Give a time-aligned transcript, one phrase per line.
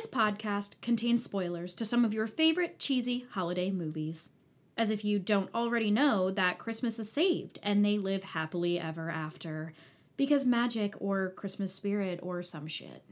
[0.00, 4.32] This podcast contains spoilers to some of your favorite cheesy holiday movies.
[4.74, 9.10] As if you don't already know that Christmas is saved and they live happily ever
[9.10, 9.74] after.
[10.16, 13.02] Because magic or Christmas spirit or some shit.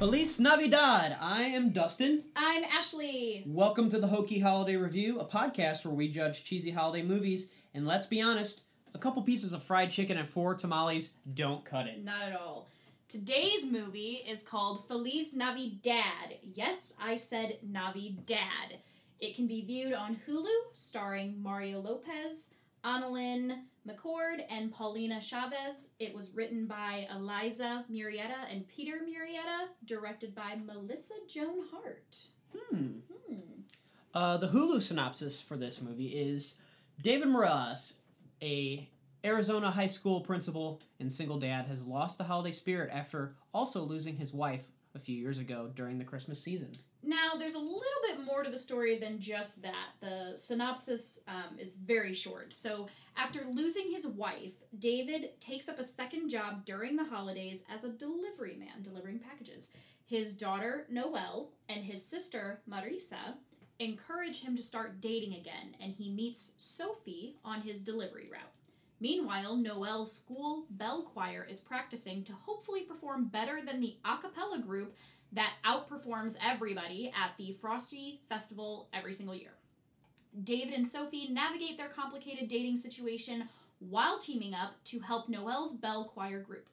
[0.00, 1.14] Feliz Navidad!
[1.20, 2.24] I am Dustin.
[2.34, 3.44] I'm Ashley.
[3.46, 7.50] Welcome to the Hokey Holiday Review, a podcast where we judge cheesy holiday movies.
[7.74, 8.62] And let's be honest,
[8.94, 12.02] a couple pieces of fried chicken and four tamales don't cut it.
[12.02, 12.66] Not at all.
[13.08, 16.38] Today's movie is called Feliz Navidad.
[16.54, 18.78] Yes, I said Navidad.
[19.20, 22.54] It can be viewed on Hulu, starring Mario Lopez,
[22.86, 23.58] AnnaLynne
[23.88, 25.94] McCord, and Paulina Chavez.
[25.98, 32.26] It was written by Eliza Murrieta and Peter Murrieta, directed by Melissa Joan Hart.
[32.56, 32.98] Hmm.
[33.28, 33.40] Hmm.
[34.12, 36.56] Uh, the Hulu synopsis for this movie is
[37.00, 37.94] David Morales,
[38.42, 38.88] a
[39.24, 44.16] Arizona high school principal and single dad, has lost the holiday spirit after also losing
[44.16, 46.72] his wife a few years ago during the Christmas season.
[47.02, 49.88] Now, there's a little bit more to the story than just that.
[50.00, 52.52] The synopsis um, is very short.
[52.52, 57.84] So, after losing his wife, David takes up a second job during the holidays as
[57.84, 59.70] a delivery man, delivering packages.
[60.04, 63.36] His daughter, Noelle, and his sister, Marisa,
[63.78, 68.52] encourage him to start dating again, and he meets Sophie on his delivery route.
[69.00, 74.58] Meanwhile, Noelle's school bell choir is practicing to hopefully perform better than the a cappella
[74.58, 74.94] group
[75.32, 79.52] that outperforms everybody at the Frosty Festival every single year.
[80.44, 86.04] David and Sophie navigate their complicated dating situation while teaming up to help Noelle's bell
[86.04, 86.68] choir group.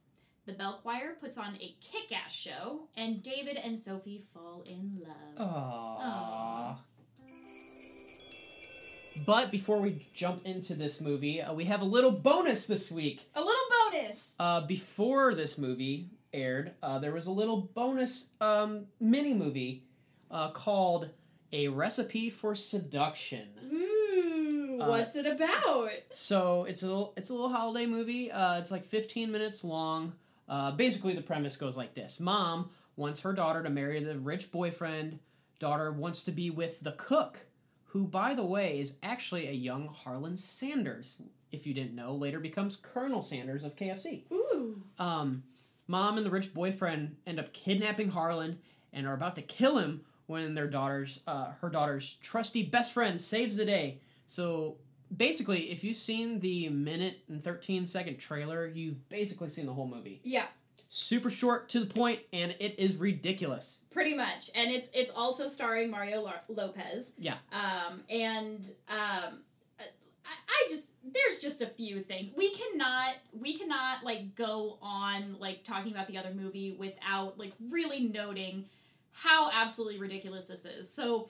[0.46, 5.02] The bell choir puts on a kick ass show, and David and Sophie fall in
[5.02, 5.48] love.
[5.50, 6.78] Aww.
[9.26, 13.28] But before we jump into this movie, uh, we have a little bonus this week.
[13.36, 13.56] A little
[13.92, 14.36] bonus!
[14.40, 19.84] Uh, before this movie aired, uh, there was a little bonus um, mini movie
[20.32, 21.10] uh, called
[21.54, 23.48] A Recipe for Seduction.
[23.72, 25.90] Ooh, Uh, what's it about?
[26.12, 28.32] So it's a little, it's a little holiday movie.
[28.32, 30.14] Uh, it's like 15 minutes long.
[30.50, 34.52] Uh, basically, the premise goes like this: Mom wants her daughter to marry the rich
[34.52, 35.20] boyfriend.
[35.60, 37.40] Daughter wants to be with the cook,
[37.86, 41.22] who, by the way, is actually a young Harlan Sanders.
[41.52, 44.24] If you didn't know, later becomes Colonel Sanders of KFC.
[44.32, 44.82] Ooh.
[45.00, 45.44] Um,
[45.88, 48.60] mom and the rich boyfriend end up kidnapping Harlan
[48.94, 53.20] and are about to kill him when their daughter's uh, her daughter's trusty best friend
[53.20, 54.00] saves the day.
[54.26, 54.76] So
[55.16, 59.88] basically, if you've seen the minute and thirteen second trailer, you've basically seen the whole
[59.88, 60.20] movie.
[60.24, 60.46] Yeah,
[60.90, 63.80] Super short to the point, and it is ridiculous.
[63.92, 64.50] pretty much.
[64.56, 67.12] And it's it's also starring Mario Lo- Lopez.
[67.18, 67.36] Yeah.
[67.52, 69.40] Um, and um,
[70.28, 75.64] I, just there's just a few things we cannot we cannot like go on like
[75.64, 78.66] talking about the other movie without like really noting
[79.18, 80.92] how absolutely ridiculous this is.
[80.92, 81.28] So,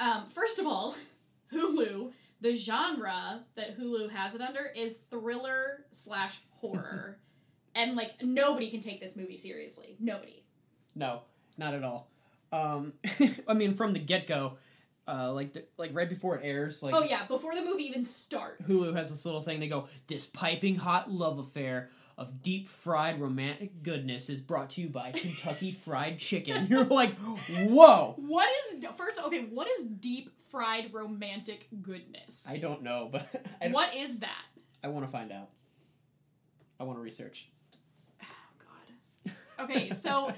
[0.00, 0.96] um, first of all,
[1.52, 2.12] Hulu.
[2.40, 7.16] The genre that Hulu has it under is thriller slash horror,
[7.74, 9.96] and like nobody can take this movie seriously.
[9.98, 10.42] Nobody.
[10.94, 11.22] No,
[11.56, 12.08] not at all.
[12.52, 12.92] Um,
[13.48, 14.58] I mean, from the get go,
[15.06, 18.04] uh, like the, like right before it airs, like Oh yeah, before the movie even
[18.04, 18.66] starts.
[18.66, 19.60] Hulu has this little thing.
[19.60, 24.80] They go, "This piping hot love affair of deep fried romantic goodness is brought to
[24.80, 29.18] you by Kentucky Fried Chicken." You're like, "Whoa!" What is first?
[29.18, 32.46] Okay, what is deep fried romantic goodness?
[32.48, 33.28] I don't know, but
[33.62, 34.44] I, what is that?
[34.82, 35.50] I want to find out.
[36.80, 37.48] I want to research.
[38.22, 39.64] Oh God.
[39.64, 40.32] Okay, so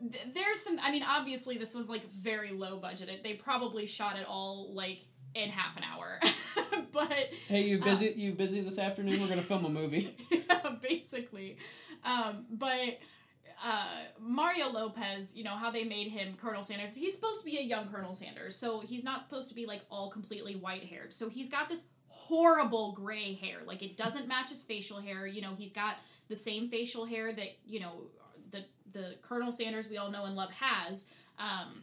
[0.00, 0.78] th- there's some.
[0.82, 3.22] I mean, obviously this was like very low budgeted.
[3.22, 5.00] They probably shot it all like
[5.34, 6.18] in half an hour,
[6.92, 8.12] but Hey, you busy?
[8.16, 9.20] you busy this afternoon?
[9.20, 10.16] We're gonna film a movie.
[10.30, 11.58] yeah, basically.
[12.04, 12.98] Um, but
[13.64, 13.84] uh,
[14.18, 16.94] Mario Lopez, you know how they made him Colonel Sanders.
[16.94, 19.82] He's supposed to be a young Colonel Sanders, so he's not supposed to be like
[19.90, 21.12] all completely white haired.
[21.12, 23.58] So he's got this horrible gray hair.
[23.64, 25.26] Like it doesn't match his facial hair.
[25.26, 25.96] You know, he's got
[26.28, 28.06] the same facial hair that you know
[28.92, 31.08] the Colonel Sanders we all know and love has.
[31.38, 31.82] Um,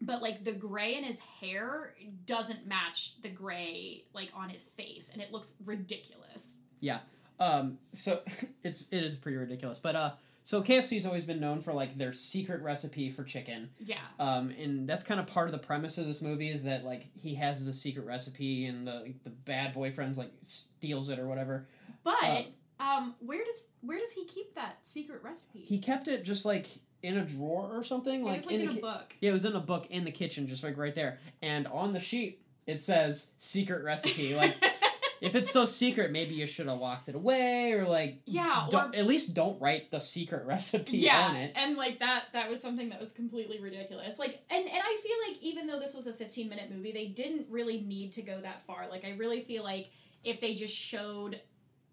[0.00, 1.94] but like the gray in his hair
[2.26, 6.58] doesn't match the gray like on his face, and it looks ridiculous.
[6.80, 6.98] Yeah.
[7.40, 8.20] Um, so
[8.62, 10.10] it's it is pretty ridiculous, but uh,
[10.44, 13.70] so KFC's always been known for like their secret recipe for chicken.
[13.84, 13.96] Yeah.
[14.20, 17.06] Um, and that's kind of part of the premise of this movie is that like
[17.14, 21.66] he has the secret recipe and the the bad boyfriend's like steals it or whatever.
[22.04, 22.42] But Uh,
[22.80, 25.60] um, where does where does he keep that secret recipe?
[25.60, 26.66] He kept it just like
[27.02, 29.14] in a drawer or something, like, was like in, in, a ki- book.
[29.20, 31.92] Yeah, it was in a book in the kitchen, just like right there, and on
[31.92, 34.34] the sheet it says secret recipe.
[34.34, 34.56] Like
[35.20, 38.94] if it's so secret, maybe you should have locked it away or like Yeah, don't,
[38.94, 41.52] or- at least don't write the secret recipe yeah, on it.
[41.54, 44.18] and like that that was something that was completely ridiculous.
[44.18, 47.06] Like and and I feel like even though this was a 15 minute movie, they
[47.06, 48.88] didn't really need to go that far.
[48.90, 49.90] Like I really feel like
[50.24, 51.40] if they just showed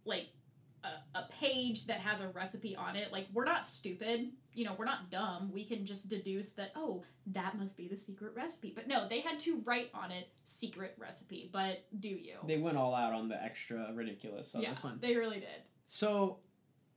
[0.06, 0.28] like
[0.84, 4.74] a, a page that has a recipe on it, like we're not stupid, you know,
[4.78, 5.52] we're not dumb.
[5.54, 8.72] We can just deduce that oh, that must be the secret recipe.
[8.76, 11.50] But no, they had to write on it secret recipe.
[11.52, 12.36] But do you?
[12.48, 15.00] They went all out on the extra ridiculous on yeah, this one.
[15.02, 15.64] they really did.
[15.88, 16.38] So,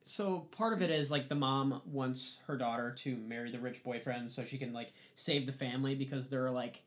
[0.05, 3.83] so part of it is like the mom wants her daughter to marry the rich
[3.83, 6.83] boyfriend so she can like save the family because they're like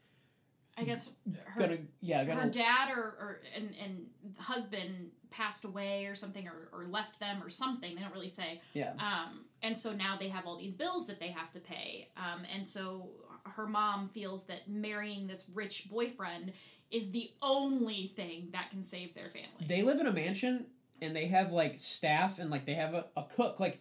[0.80, 1.10] I guess
[1.46, 4.06] her gonna yeah gonna her dad or, or and, and
[4.38, 7.96] husband passed away or something or, or left them or something.
[7.96, 8.62] They don't really say.
[8.74, 8.94] Yeah.
[8.94, 12.10] Um, and so now they have all these bills that they have to pay.
[12.18, 13.10] Um, and so
[13.44, 16.54] her mom feels that marrying this rich boyfriend
[16.92, 19.66] is the only thing that can save their family.
[19.68, 20.66] They live in a mansion
[21.02, 23.80] and they have like staff and like they have a, a cook like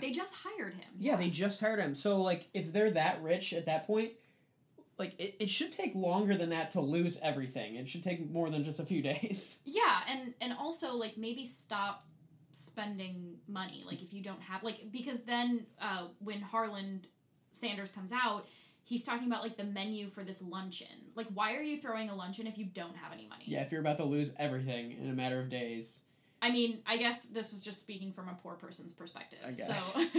[0.00, 0.88] They just hired him.
[0.98, 1.94] Yeah they just hired him.
[1.94, 4.12] So like if they're that rich at that point
[4.98, 8.50] like it, it should take longer than that to lose everything it should take more
[8.50, 12.06] than just a few days Yeah, and and also like maybe stop
[12.52, 17.04] spending money like if you don't have like because then uh, when Harlan
[17.50, 18.46] Sanders comes out,
[18.82, 20.86] he's talking about like the menu for this luncheon.
[21.14, 23.44] Like, why are you throwing a luncheon if you don't have any money?
[23.46, 26.00] yeah if you're about to lose everything in a matter of days
[26.44, 29.38] I mean, I guess this is just speaking from a poor person's perspective.
[29.42, 29.94] I guess.
[29.94, 30.00] So,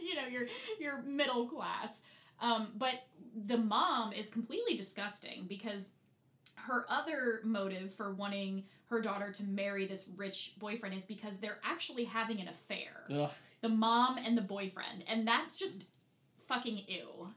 [0.00, 0.46] you know, you're
[0.78, 2.04] you're middle class.
[2.40, 2.94] Um, but
[3.46, 5.92] the mom is completely disgusting because
[6.54, 11.58] her other motive for wanting her daughter to marry this rich boyfriend is because they're
[11.64, 13.04] actually having an affair.
[13.10, 13.30] Ugh.
[13.60, 15.84] The mom and the boyfriend, and that's just
[16.48, 17.28] fucking ew.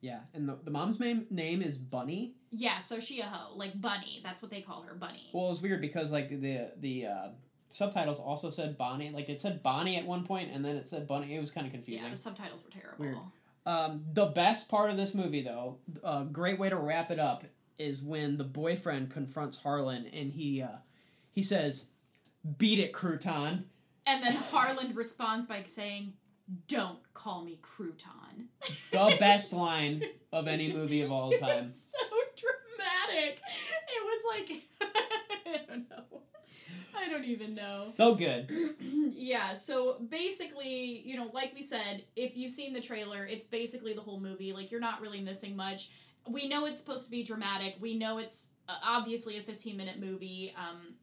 [0.00, 3.80] yeah and the, the mom's name name is bunny Yeah, so she a hoe, like
[3.80, 4.20] Bunny.
[4.22, 5.30] That's what they call her, Bunny.
[5.32, 7.28] Well, it was weird because like the the uh,
[7.70, 9.10] subtitles also said Bonnie.
[9.10, 11.34] Like it said Bonnie at one point, and then it said Bunny.
[11.34, 12.04] It was kind of confusing.
[12.04, 13.04] yeah, the subtitles were terrible.
[13.04, 13.16] Weird.
[13.64, 17.44] Um, the best part of this movie, though, a great way to wrap it up,
[17.78, 20.78] is when the boyfriend confronts Harlan and he uh,
[21.32, 21.86] he says,
[22.58, 23.64] "Beat it, crouton."
[24.06, 26.14] And then Harlan responds by saying,
[26.66, 28.46] "Don't call me crouton."
[28.90, 31.56] The best line of any movie of all It time.
[31.58, 33.40] was so dramatic.
[33.88, 34.62] It was like
[35.46, 36.22] I don't know.
[36.96, 37.84] I don't even know.
[37.88, 38.50] So good.
[38.80, 43.92] yeah, so basically, you know, like we said, if you've seen the trailer, it's basically
[43.94, 44.52] the whole movie.
[44.52, 45.90] Like you're not really missing much.
[46.28, 47.76] We know it's supposed to be dramatic.
[47.80, 50.94] We know it's uh, obviously a 15 minute movie um,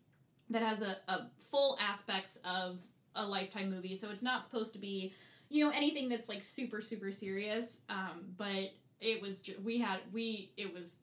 [0.49, 2.79] that has a, a full aspects of
[3.15, 3.95] a lifetime movie.
[3.95, 5.13] So it's not supposed to be,
[5.49, 7.81] you know, anything that's like super super serious.
[7.89, 10.95] Um, but it was we had we it was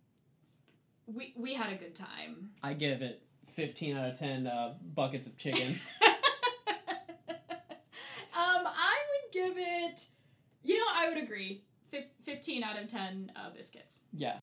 [1.07, 2.51] we we had a good time.
[2.63, 3.26] I give it
[3.57, 5.75] fifteen out of ten uh, buckets of chicken.
[7.29, 7.35] um,
[8.35, 10.07] I would give it.
[10.63, 11.63] You know, I would agree.
[11.91, 14.05] Fif- Fifteen out of ten uh, biscuits.
[14.13, 14.39] yeah.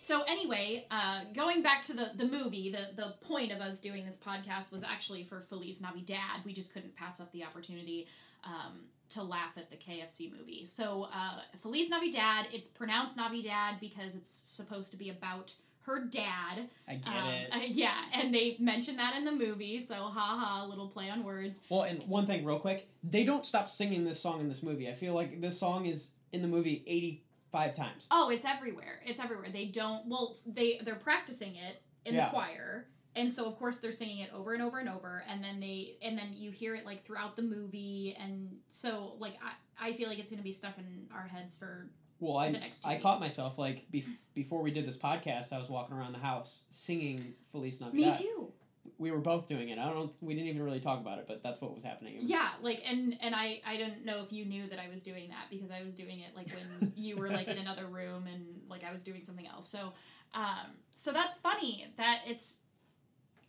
[0.00, 4.04] So anyway, uh, going back to the the movie, the the point of us doing
[4.06, 6.40] this podcast was actually for Feliz Navidad.
[6.44, 8.08] We just couldn't pass up the opportunity
[8.42, 10.64] um, to laugh at the KFC movie.
[10.64, 12.46] So uh, Feliz Navidad.
[12.52, 15.52] It's pronounced Navidad because it's supposed to be about
[15.88, 16.68] her dad.
[16.86, 17.48] I get Um, it.
[17.52, 19.80] uh, yeah, and they mentioned that in the movie.
[19.80, 21.60] So haha, little play on words.
[21.68, 24.88] Well, and one thing, real quick, they don't stop singing this song in this movie.
[24.88, 28.06] I feel like this song is in the movie eighty-five times.
[28.10, 29.00] Oh, it's everywhere.
[29.04, 29.48] It's everywhere.
[29.52, 30.06] They don't.
[30.06, 32.26] Well, they they're practicing it in Yeah.
[32.26, 35.42] the choir, and so of course they're singing it over and over and over, and
[35.42, 39.88] then they and then you hear it like throughout the movie, and so like I
[39.88, 41.88] I feel like it's gonna be stuck in our heads for
[42.20, 43.02] Well, I the next two I weeks.
[43.02, 46.62] caught myself like bef- before we did this podcast, I was walking around the house
[46.68, 47.94] singing Feliz Navidad.
[47.94, 48.52] me too.
[48.98, 49.78] We were both doing it.
[49.78, 49.94] I don't.
[49.96, 52.18] know We didn't even really talk about it, but that's what was happening.
[52.18, 55.02] Was- Yeah, like and and I I didn't know if you knew that I was
[55.02, 58.26] doing that because I was doing it like when you were like in another room
[58.26, 59.68] and like I was doing something else.
[59.68, 59.92] So
[60.34, 62.58] um so that's funny that it's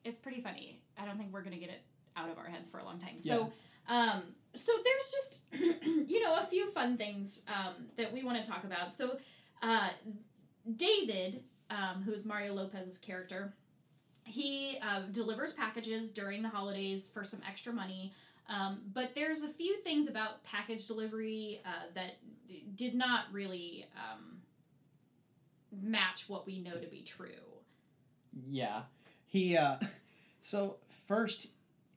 [0.04, 0.82] it's pretty funny.
[0.98, 1.82] I don't think we're going to get it
[2.16, 3.18] out of our heads for a long time.
[3.18, 3.52] So
[3.88, 4.24] um
[4.56, 5.46] so there's just
[6.10, 8.93] you know a few fun things um that we want to talk about.
[8.93, 9.17] So
[9.62, 9.89] uh
[10.75, 13.53] David um who's Mario Lopez's character
[14.29, 18.13] he uh, delivers packages during the holidays for some extra money.
[18.48, 22.17] Um, but there's a few things about package delivery uh, that
[22.75, 24.38] did not really um,
[25.81, 27.27] match what we know to be true.
[28.48, 28.83] Yeah.
[29.25, 29.57] He.
[29.57, 29.77] uh
[30.41, 31.48] So first,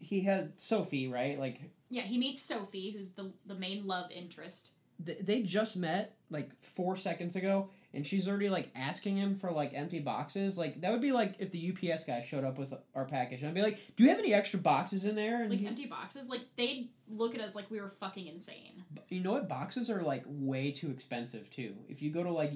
[0.01, 1.39] he had Sophie, right?
[1.39, 1.61] Like
[1.93, 4.73] Yeah, he meets Sophie, who's the the main love interest.
[5.05, 9.51] th- they just met like four seconds ago, and she's already like asking him for
[9.51, 10.57] like empty boxes.
[10.57, 13.49] Like that would be like if the UPS guy showed up with our package, and
[13.49, 15.87] I'd be like, "Do you have any extra boxes in there?" And Like he- empty
[15.87, 18.85] boxes, like they'd look at us like we were fucking insane.
[19.09, 19.49] you know what?
[19.49, 21.75] Boxes are like way too expensive too.
[21.89, 22.53] If you go to like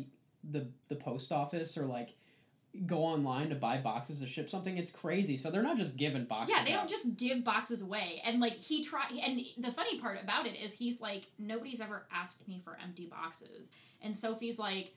[0.51, 2.15] the the post office or like
[2.87, 5.37] go online to buy boxes to ship something, it's crazy.
[5.37, 6.55] So they're not just giving boxes.
[6.57, 6.81] Yeah, they out.
[6.81, 8.21] don't just give boxes away.
[8.25, 12.07] And like he tried, and the funny part about it is he's like, nobody's ever
[12.13, 13.71] asked me for empty boxes.
[14.03, 14.95] And Sophie's like,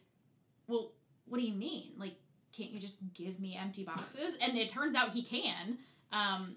[0.67, 0.91] well,
[1.25, 1.91] what do you mean?
[1.97, 2.15] Like,
[2.55, 4.37] can't you just give me empty boxes?
[4.41, 5.77] and it turns out he can.
[6.11, 6.55] Um,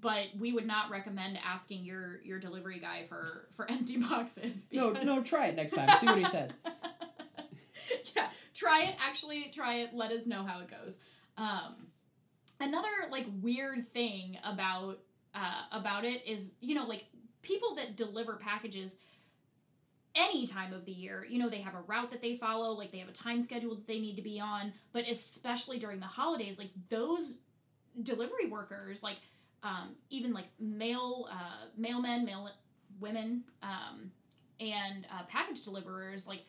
[0.00, 4.66] but we would not recommend asking your your delivery guy for for empty boxes.
[4.72, 5.90] No, no, try it next time.
[5.98, 6.50] See what he says.
[8.18, 8.96] yeah, try it.
[9.04, 9.94] Actually, try it.
[9.94, 10.98] Let us know how it goes.
[11.36, 11.88] Um,
[12.60, 14.98] another like weird thing about
[15.34, 17.06] uh, about it is you know like
[17.42, 18.98] people that deliver packages
[20.14, 22.90] any time of the year you know they have a route that they follow like
[22.90, 26.06] they have a time schedule that they need to be on but especially during the
[26.06, 27.42] holidays like those
[28.02, 29.18] delivery workers like
[29.62, 32.50] um, even like mail uh, mailmen mail
[33.00, 34.10] women um,
[34.58, 36.42] and uh, package deliverers like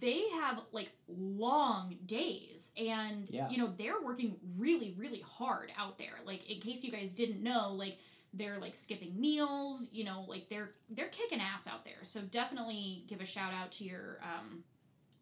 [0.00, 2.72] they have like long days.
[2.76, 3.48] And Yeah.
[3.50, 6.18] you know they're working really really hard out there.
[6.24, 7.98] Like in case you guys didn't know like
[8.34, 12.02] they're like skipping meals you know like they're they're kicking ass out there.
[12.02, 14.64] So definitely give a shout out to your um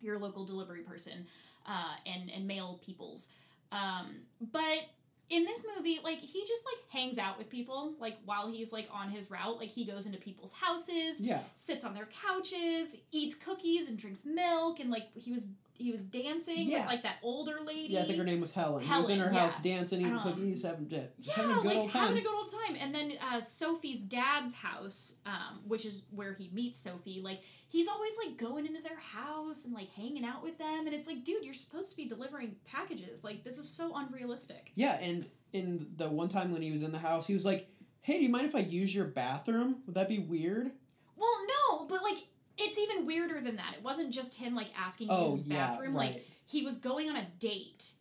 [0.00, 1.26] your local delivery person
[1.66, 3.30] uh and and mail peoples.
[3.72, 4.16] Um
[4.52, 4.86] but
[5.30, 8.88] in this movie like he just like hangs out with people like while he's like
[8.92, 11.40] on his route like he goes into people's houses Yeah.
[11.54, 16.04] sits on their couches, eats cookies and drinks milk, and like he was he was
[16.04, 16.78] dancing Yeah.
[16.80, 17.92] with like that older lady.
[17.94, 18.82] Yeah, I think her name was Helen.
[18.84, 19.76] he was in her Helen, house yeah.
[19.76, 21.00] dancing, eating Um, cookies, having, yeah,
[21.34, 22.16] having a good like old having time.
[22.16, 22.76] a good old time.
[22.80, 27.88] And then uh, Sophie's dad's house, um, which is where he meets Sophie, like he's
[27.88, 31.24] always like going into their house and like hanging out with them, and it's like,
[31.24, 33.24] dude, you're supposed to be delivering packages.
[33.24, 34.70] Like this is so unrealistic.
[34.76, 37.66] Yeah, and in the one time when he was in the house, he was like,
[38.00, 39.82] "Hey, do you mind if I use your bathroom?
[39.86, 40.70] Would that be weird?"
[41.16, 42.18] Well, no, but like
[42.64, 43.74] it's even weirder than that.
[43.74, 45.96] It wasn't just him like asking to oh, use Oh his yeah, bathroom.
[45.96, 46.14] right.
[46.14, 47.92] Like he was going on a date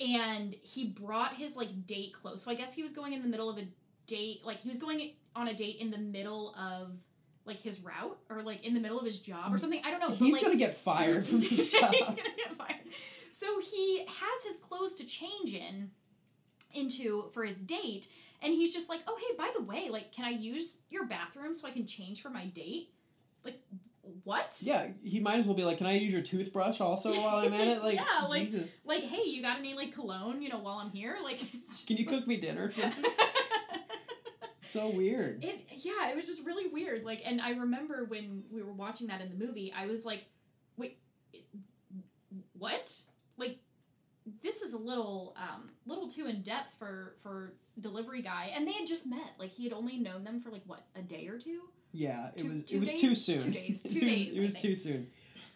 [0.00, 2.42] and he brought his like date clothes.
[2.42, 3.66] So I guess he was going in the middle of a
[4.06, 6.92] date, like he was going on a date in the middle of
[7.44, 9.60] like his route or like in the middle of his job or mm.
[9.60, 9.80] something.
[9.84, 10.10] I don't know.
[10.10, 11.92] He's like, gonna get fired from his job.
[11.92, 12.76] he's gonna get fired.
[13.30, 15.90] So he has his clothes to change in
[16.72, 18.08] into for his date
[18.42, 21.54] and he's just like, "Oh, hey, by the way, like can I use your bathroom
[21.54, 22.92] so I can change for my date?"
[23.44, 23.60] Like
[24.24, 24.56] what?
[24.62, 27.52] Yeah, he might as well be like, "Can I use your toothbrush also while I'm
[27.52, 30.58] at it?" Like, Yeah, like- Jesus, Like, hey, you got any like cologne, you know,
[30.58, 31.16] while I'm here?
[31.22, 31.38] Like
[31.86, 32.72] can you like- cook me dinner?
[34.60, 35.42] so weird.
[35.44, 37.04] It yeah, it was just really weird.
[37.04, 40.26] Like, and I remember when we were watching that in the movie, I was like,
[40.76, 40.98] "Wait,
[42.58, 42.92] what?
[43.38, 43.58] Like,
[44.42, 48.72] this is a little, um, little too in depth for for delivery guy." And they
[48.72, 49.34] had just met.
[49.38, 51.62] Like, he had only known them for like what a day or two.
[51.96, 53.00] Yeah, it Two- was two it was days?
[53.00, 53.40] too soon.
[53.40, 54.62] Two days, two it was, days, It I was think.
[54.62, 55.06] too soon.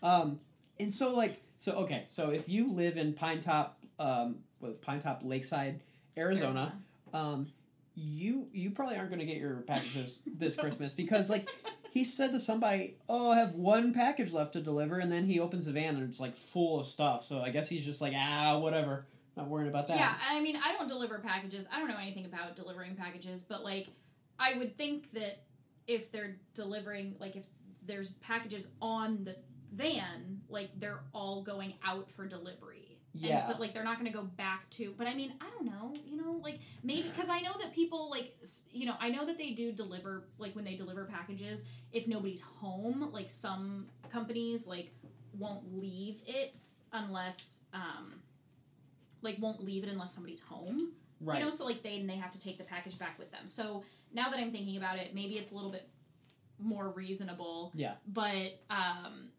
[0.03, 0.41] Um,
[0.79, 5.83] and so like so okay, so if you live in Pinetop, um, with Pinetop Lakeside,
[6.17, 6.75] Arizona,
[7.13, 7.49] um,
[7.95, 11.51] you you probably aren't going to get your packages this Christmas because like
[11.91, 15.39] he said to somebody, "Oh, I have one package left to deliver," and then he
[15.41, 17.25] opens the van and it's like full of stuff.
[17.27, 19.07] So I guess he's just like, ah, whatever,
[19.37, 19.99] not worrying about that.
[19.99, 21.69] Yeah, I mean, I don't deliver packages.
[21.71, 23.89] I don't know anything about delivering packages, but like,
[24.39, 25.43] I would think that
[25.91, 27.45] if they're delivering, like, if
[27.85, 29.37] there's packages on the
[29.73, 32.99] van, like, they're all going out for delivery.
[33.13, 33.35] Yeah.
[33.35, 35.67] And so, like, they're not going to go back to, but I mean, I don't
[35.67, 38.37] know, you know, like, maybe, because I know that people, like,
[38.71, 42.41] you know, I know that they do deliver, like, when they deliver packages, if nobody's
[42.41, 44.93] home, like, some companies, like,
[45.37, 46.55] won't leave it
[46.93, 48.15] unless, um,
[49.23, 50.93] like won't leave it unless somebody's home.
[51.21, 51.39] Right.
[51.39, 53.47] You know, so like they and they have to take the package back with them.
[53.47, 55.89] So now that I'm thinking about it, maybe it's a little bit
[56.59, 57.73] more reasonable.
[57.75, 57.95] Yeah.
[58.07, 59.31] But um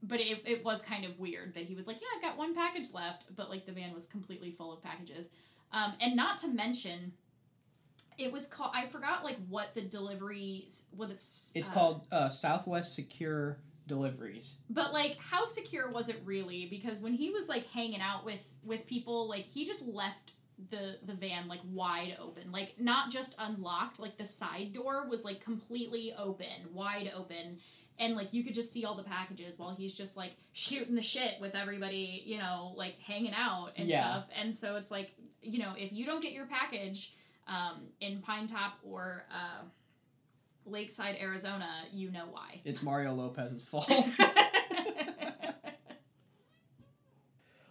[0.00, 2.54] but it, it was kind of weird that he was like, Yeah, I've got one
[2.54, 5.30] package left, but like the van was completely full of packages.
[5.72, 7.12] Um and not to mention
[8.18, 12.28] it was called I forgot like what the deliveries what it's it's uh, called uh,
[12.28, 14.56] Southwest Secure Deliveries.
[14.68, 18.46] but like how secure was it really because when he was like hanging out with
[18.64, 20.32] with people like he just left
[20.70, 25.24] the the van like wide open like not just unlocked like the side door was
[25.24, 27.58] like completely open wide open
[28.00, 31.02] and like you could just see all the packages while he's just like shooting the
[31.02, 34.00] shit with everybody you know like hanging out and Yeah.
[34.00, 37.14] stuff and so it's like you know if you don't get your package
[37.46, 39.62] um, in pine top or uh,
[40.66, 43.90] lakeside arizona you know why It's Mario Lopez's fault.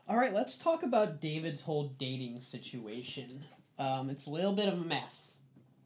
[0.08, 3.44] All right, let's talk about David's whole dating situation.
[3.78, 5.38] Um, it's a little bit of a mess.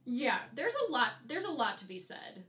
[0.05, 1.09] Yeah, there's a lot.
[1.27, 2.43] There's a lot to be said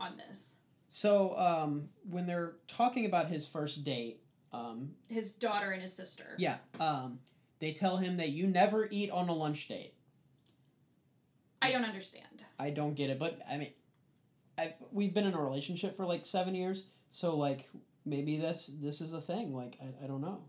[0.00, 0.54] on this.
[0.88, 4.20] So um, when they're talking about his first date,
[4.52, 6.34] um, His daughter and his sister.
[6.38, 7.18] yeah, um,
[7.60, 9.92] they tell him that you never eat on a lunch date.
[11.60, 12.44] I don't understand.
[12.58, 13.72] I don't get it, but I mean,
[14.56, 17.68] I we've been in a relationship for like seven years, so like
[18.06, 19.54] maybe that's this is a thing.
[19.54, 20.44] Like I, I don't know.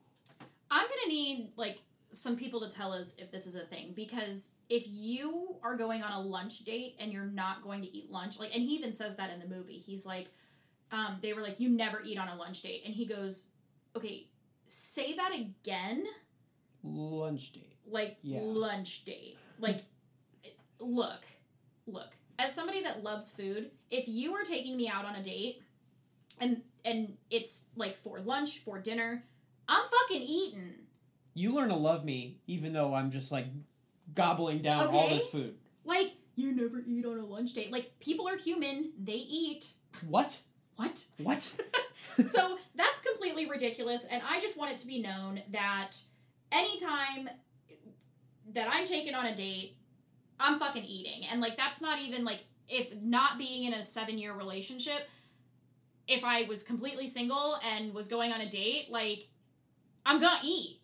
[0.72, 1.80] I'm gonna need like
[2.12, 6.02] some people to tell us if this is a thing because if you are going
[6.02, 8.92] on a lunch date and you're not going to eat lunch, like, and he even
[8.92, 9.78] says that in the movie.
[9.78, 10.30] He's like,
[10.92, 13.50] um, they were like, you never eat on a lunch date, and he goes,
[13.96, 14.26] okay,
[14.66, 16.06] say that again,
[16.82, 17.76] Lunch date.
[17.86, 18.40] like Yeah.
[18.42, 19.84] lunch date, like,
[20.80, 21.26] look,
[21.86, 22.14] look.
[22.40, 25.62] As somebody that loves food, if you are taking me out on a date,
[26.40, 29.24] and and it's like for lunch, for dinner,
[29.70, 30.74] I'm fucking eating.
[31.36, 33.46] You learn to love me even though I'm just like
[34.16, 35.56] gobbling down all this food.
[35.86, 37.72] Like, you never eat on a lunch date.
[37.72, 39.74] Like, people are human, they eat.
[40.08, 40.42] What?
[40.76, 41.06] What?
[41.18, 41.42] What?
[42.26, 45.92] so that's completely ridiculous, and I just want it to be known that
[46.52, 47.30] anytime
[48.54, 49.76] that I'm taken on a date,
[50.40, 51.28] I'm fucking eating.
[51.30, 55.08] And, like, that's not even, like, if not being in a seven year relationship,
[56.08, 59.28] if I was completely single and was going on a date, like,
[60.06, 60.80] I'm gonna eat.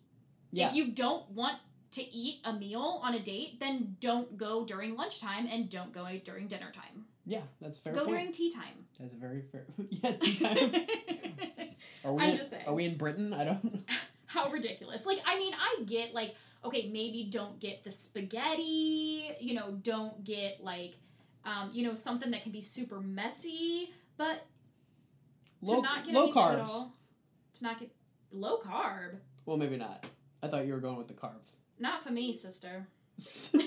[0.52, 0.68] Yeah.
[0.68, 1.58] If you don't want
[1.92, 6.06] to eat a meal on a date, then don't go during lunchtime and don't go
[6.24, 7.06] during dinner time.
[7.24, 7.92] yeah, that's fair.
[7.92, 8.10] go point.
[8.10, 8.86] during tea time.
[8.98, 9.64] That's very fair.
[9.90, 10.72] yeah, tea time.
[12.04, 12.22] Are we?
[12.22, 12.64] I'm in, just saying.
[12.66, 13.32] Are we in Britain?
[13.32, 13.84] I don't.
[14.26, 15.06] How ridiculous.
[15.06, 20.22] Like, I mean, I get, like, okay, maybe don't get the spaghetti, you know, don't
[20.24, 20.94] get, like,
[21.44, 24.44] um, you know, something that can be super messy, but
[25.64, 26.68] to Low, not get low carbs.
[26.68, 26.92] all,
[27.54, 27.90] to not get
[28.36, 30.06] low carb, Well, maybe not.
[30.42, 31.54] I thought you were going with the carbs.
[31.78, 32.86] not for me, sister.
[33.18, 33.58] Sister,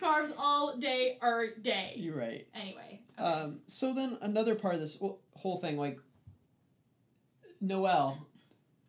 [0.00, 1.94] Carbs all day or day.
[1.96, 2.46] you're right.
[2.54, 3.00] Anyway.
[3.18, 3.28] okay.
[3.28, 4.96] Um, so then another part of this
[5.34, 5.98] whole thing, like
[7.60, 8.26] Noelle,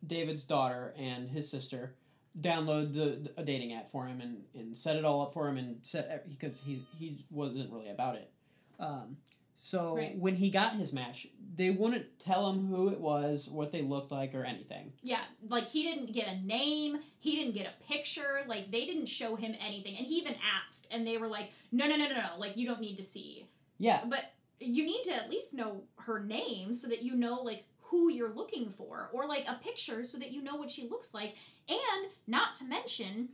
[0.06, 1.94] David's daughter and his sister,
[2.40, 5.56] download the, a dating app for him and, and set it all up for him
[5.56, 8.30] and set because he he wasn't really about it.
[8.78, 9.16] Um,
[9.58, 10.16] so Right.
[10.16, 14.12] when he got his match, they wouldn't tell him who it was, what they looked
[14.12, 14.92] like, or anything.
[15.02, 19.06] Yeah, like he didn't get a name, he didn't get a picture, like they didn't
[19.06, 19.96] show him anything.
[19.96, 22.66] And he even asked, and they were like, no, no, no, no, no, like you
[22.66, 23.46] don't need to see.
[23.78, 24.24] Yeah, But
[24.60, 28.34] you need to at least know her name so that you know, like, who you're
[28.34, 31.36] looking for, or like a picture so that you know what she looks like.
[31.68, 33.30] And not to mention,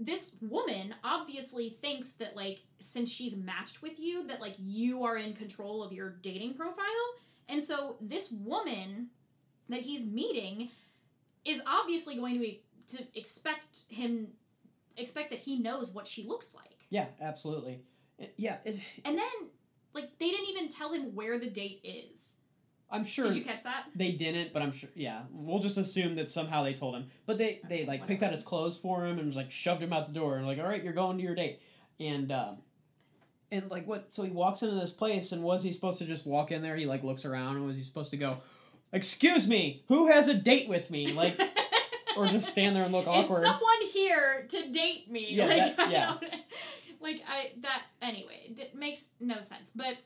[0.00, 5.16] this woman obviously thinks that, like, since she's matched with you, that, like, you are
[5.16, 6.84] in control of your dating profile.
[7.48, 9.08] And so this woman
[9.68, 10.70] that he's meeting
[11.44, 14.28] is obviously going to be to expect him
[14.96, 16.76] expect that he knows what she looks like.
[16.90, 17.80] yeah, absolutely.
[18.18, 19.26] It- yeah, it, And then
[19.94, 22.36] like they didn't even tell him where the date is.
[22.90, 23.84] I'm sure Did you catch that?
[23.94, 24.88] They didn't, but I'm sure.
[24.94, 27.06] Yeah, we'll just assume that somehow they told him.
[27.26, 29.82] But they they Okay, like picked out his clothes for him and was like shoved
[29.82, 31.60] him out the door and like, all right, you're going to your date,
[32.00, 32.56] and um,
[33.52, 34.10] and like what?
[34.10, 36.76] So he walks into this place and was he supposed to just walk in there?
[36.76, 38.38] He like looks around and was he supposed to go,
[38.92, 41.12] excuse me, who has a date with me?
[41.12, 41.38] Like,
[42.16, 43.42] or just stand there and look awkward.
[43.42, 45.28] Is someone here to date me?
[45.30, 46.06] Yeah, like, that- I yeah.
[46.20, 46.34] don't-
[47.00, 49.72] like I that anyway, it makes no sense.
[49.76, 49.98] But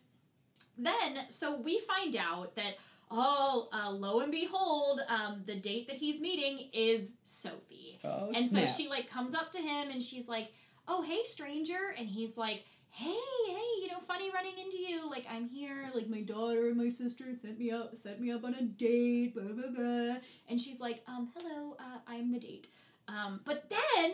[0.78, 2.76] then so we find out that
[3.14, 7.98] oh, uh, lo and behold, um, the date that he's meeting is Sophie.
[8.04, 8.68] oh and snap!
[8.68, 10.52] so she like comes up to him and she's like,
[10.88, 12.64] "Oh, hey, stranger," and he's like.
[12.94, 13.16] Hey,
[13.48, 15.08] hey, you know, funny running into you.
[15.08, 15.90] Like, I'm here.
[15.94, 19.34] Like, my daughter and my sister sent me up, set me up on a date.
[19.34, 20.16] Blah blah blah.
[20.46, 22.68] And she's like, um, hello, uh, I'm the date.
[23.08, 24.12] Um, but then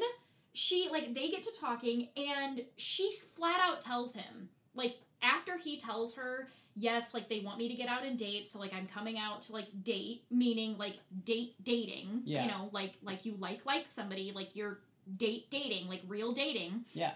[0.53, 5.77] she like they get to talking and she flat out tells him like after he
[5.79, 8.87] tells her yes like they want me to get out and date so like i'm
[8.87, 12.45] coming out to like date meaning like date dating Yeah.
[12.45, 14.79] you know like like you like like somebody like you're
[15.17, 17.13] date dating like real dating Yeah.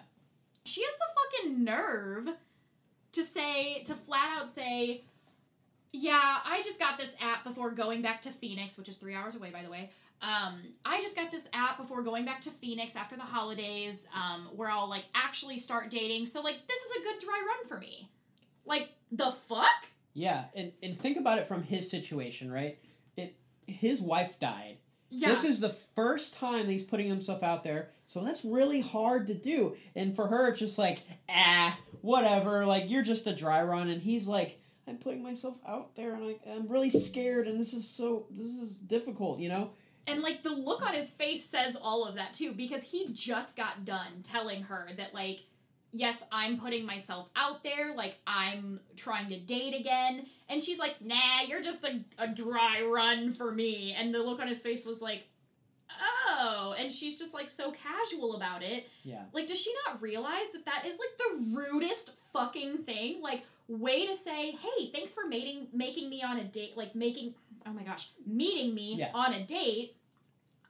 [0.64, 1.04] she has the
[1.44, 2.28] fucking nerve
[3.12, 5.02] to say to flat out say
[5.92, 9.36] yeah i just got this app before going back to phoenix which is three hours
[9.36, 9.90] away by the way
[10.22, 14.48] um, i just got this app before going back to phoenix after the holidays um,
[14.54, 17.78] where i'll like actually start dating so like this is a good dry run for
[17.78, 18.08] me
[18.64, 22.78] like the fuck Yeah, and and think about it from his situation, right?
[23.16, 23.34] It
[23.66, 24.76] his wife died.
[25.10, 29.26] yeah This is the first time he's putting himself out there, so that's really hard
[29.28, 29.74] to do.
[29.96, 32.64] And for her, it's just like, ah, whatever.
[32.66, 36.24] Like you're just a dry run, and he's like, I'm putting myself out there and
[36.24, 39.70] I, I'm really scared and this is so this is difficult, you know?
[40.06, 43.56] And like the look on his face says all of that too, because he just
[43.56, 45.44] got done telling her that like,
[45.92, 50.26] yes, I'm putting myself out there, like I'm trying to date again.
[50.48, 53.94] And she's like, nah, you're just a, a dry run for me.
[53.96, 55.28] And the look on his face was like,
[55.90, 56.74] uh, oh.
[56.78, 58.88] And she's just like so casual about it.
[59.04, 59.22] Yeah.
[59.32, 63.20] Like, does she not realize that that is like the rudest fucking thing?
[63.22, 67.34] Like, way to say, hey, thanks for mating, making me on a date, like making,
[67.66, 69.10] oh my gosh, meeting me Yeah.
[69.14, 69.96] on a date.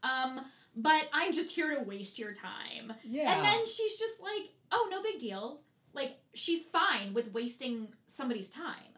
[0.03, 0.41] Um,
[0.77, 2.93] but I'm just here to waste your time.
[3.05, 3.35] Yeah.
[3.35, 5.61] And then she's just like, oh, no big deal.
[5.95, 8.92] Like, she's fine with wasting somebody's time.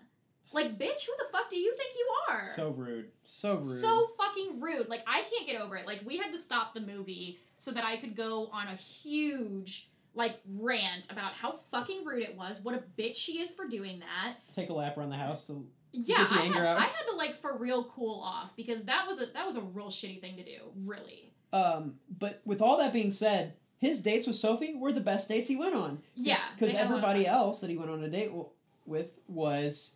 [0.55, 2.43] Like, bitch, who the fuck do you think you are?
[2.55, 3.11] so rude.
[3.25, 3.65] So rude.
[3.81, 4.89] So fucking rude.
[4.89, 5.87] Like I can't get over it.
[5.87, 9.89] Like we had to stop the movie so that I could go on a huge
[10.15, 12.61] like rant about how fucking rude it was.
[12.63, 14.37] What a bitch she is for doing that.
[14.55, 16.65] Take a lap around the house to Yeah, I had.
[16.65, 19.61] I had to like for real cool off because that was a that was a
[19.61, 20.59] real shitty thing to do.
[20.85, 21.33] Really.
[21.53, 25.49] Um, but with all that being said, his dates with Sophie were the best dates
[25.49, 26.01] he went on.
[26.15, 26.39] Yeah.
[26.55, 28.49] Because they had a lot of everybody else that he went on a date w-
[28.87, 29.93] with was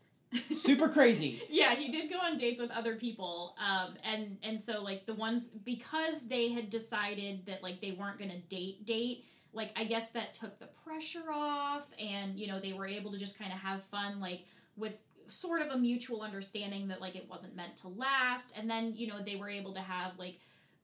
[0.51, 1.43] super crazy.
[1.51, 5.15] yeah, he did go on dates with other people, um, and and so like the
[5.15, 9.25] ones because they had decided that like they weren't gonna date date.
[9.53, 13.19] Like I guess that took the pressure off, and you know they were able to
[13.19, 14.45] just kind of have fun, like
[14.77, 18.93] with sort of a mutual understanding that like it wasn't meant to last, and then
[18.95, 20.39] you know they were able to have like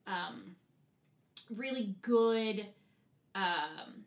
[0.07, 0.57] um,
[1.55, 2.67] really good,
[3.35, 4.05] um,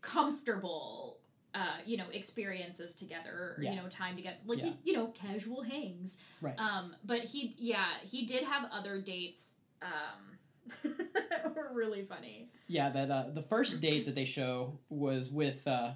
[0.00, 1.17] comfortable
[1.58, 3.70] uh, you know, experiences together, or, Yeah.
[3.72, 4.66] you know, time together, like Yeah.
[4.66, 6.18] you, you know, casual hangs.
[6.40, 6.58] Right.
[6.58, 9.54] Um, but he, yeah, he did have other dates.
[9.82, 10.38] Um,
[10.84, 12.46] that were really funny.
[12.66, 15.92] Yeah, that uh, the first date that they show was with uh,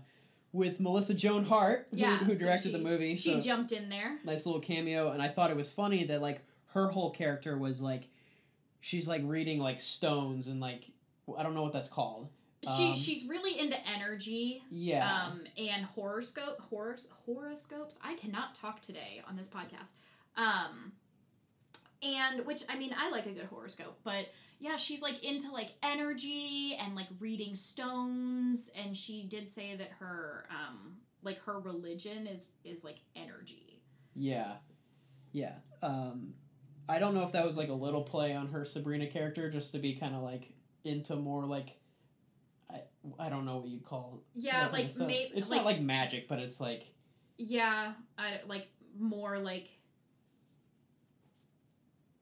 [0.52, 3.16] with Melissa Joan Hart, who, Yeah, who so directed she- the movie.
[3.16, 4.18] She so jumped in there.
[4.24, 7.80] nice little cameo, and I thought it was funny that like her whole character was
[7.82, 8.08] like
[8.80, 10.90] she's like reading like stones and like
[11.38, 12.28] I don't know what that's called.
[12.76, 14.62] She Um, she's really into energy.
[14.70, 15.26] Yeah.
[15.26, 17.98] Um, and horoscope horos, horoscopes.
[18.02, 19.92] I cannot talk today on this podcast.
[20.36, 20.92] Um,
[22.02, 24.26] and which I mean I like a good horoscope, but
[24.60, 29.90] yeah, she's like into like energy and like reading stones, and she did say that
[29.98, 33.82] her um like her religion is is like energy.
[34.14, 34.54] Yeah.
[35.32, 35.54] Yeah.
[35.82, 36.34] Um
[36.88, 39.72] I don't know if that was like a little play on her Sabrina character just
[39.72, 40.52] to be kind of like
[40.84, 41.76] into more like
[43.18, 45.66] I don't know what you'd call Yeah, that kind of like maybe It's like, not
[45.66, 46.88] like magic, but it's like
[47.38, 49.68] yeah, I like more like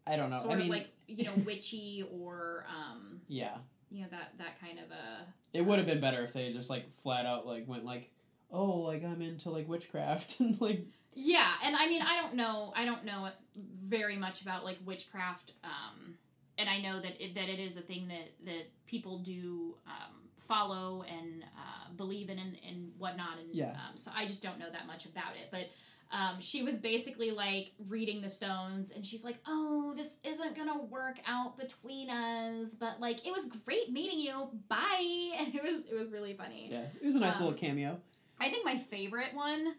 [0.06, 0.38] I don't know.
[0.38, 3.56] sort I mean of like you know witchy or um yeah.
[3.90, 6.70] you know that that kind of a It would have been better if they just
[6.70, 8.10] like flat out like went like
[8.50, 12.72] oh like I'm into like witchcraft and like Yeah, and I mean, I don't know,
[12.74, 13.28] I don't know
[13.84, 16.14] very much about like witchcraft, um,
[16.56, 20.19] and I know that it, that it is a thing that that people do um,
[20.50, 23.70] follow and uh, believe in and, and whatnot, and Yeah.
[23.70, 25.70] um, so I just don't know that much about it, but.
[26.12, 30.82] Um, she was basically like reading the stones and she's like oh this isn't gonna
[30.82, 35.84] work out between us but like it was great meeting you bye and it was
[35.84, 36.86] it was really funny yeah.
[37.00, 37.96] It was a nice Um, little cameo.
[38.40, 39.74] I think my favorite one.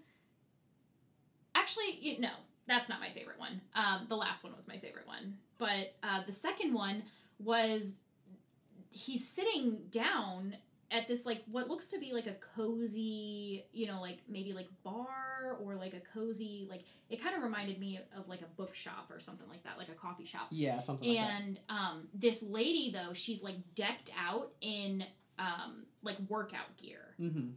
[1.54, 2.30] Actually, you, no,
[2.66, 3.60] that's not my favorite one.
[3.76, 7.04] Um, the last one was my favorite one, but uh, the second one
[7.40, 8.00] was
[8.91, 10.56] he's sitting down
[10.91, 14.67] at this like what looks to be like a cozy, you know, like maybe like
[14.84, 19.10] bar or like a cozy like it kind of reminded me of like a bookshop
[19.10, 20.47] or something like that, like a coffee shop.
[20.51, 21.41] Yeah, something like that.
[21.41, 25.06] And um, this lady though, she's like decked out in
[25.39, 27.54] um, like workout gear Mhm.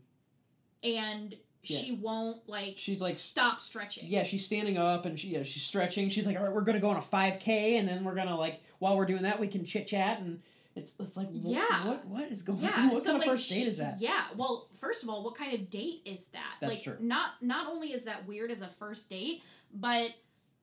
[0.83, 1.79] and Yeah.
[1.79, 4.05] she won't like She's, like- stop stretching.
[4.07, 6.09] Yeah, she's standing up and she yeah, she's stretching.
[6.11, 8.61] She's like, "All right, we're to go on a 5k and then we're to like
[8.79, 10.43] while we're doing that, we can chit-chat and
[10.77, 11.87] it's it's like wh- Yeah.
[11.87, 12.73] what what is going Yeah.
[12.77, 12.89] on?
[12.91, 14.01] What so, kind of first date is that?
[14.01, 14.25] Yeah.
[14.37, 16.55] Well, first of all, what kind of date is that?
[16.61, 16.97] That's like true.
[17.01, 20.11] not not only is that weird as a first date, but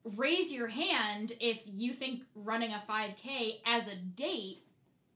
[0.04, 4.64] raise your hand if you think running a 5k as a date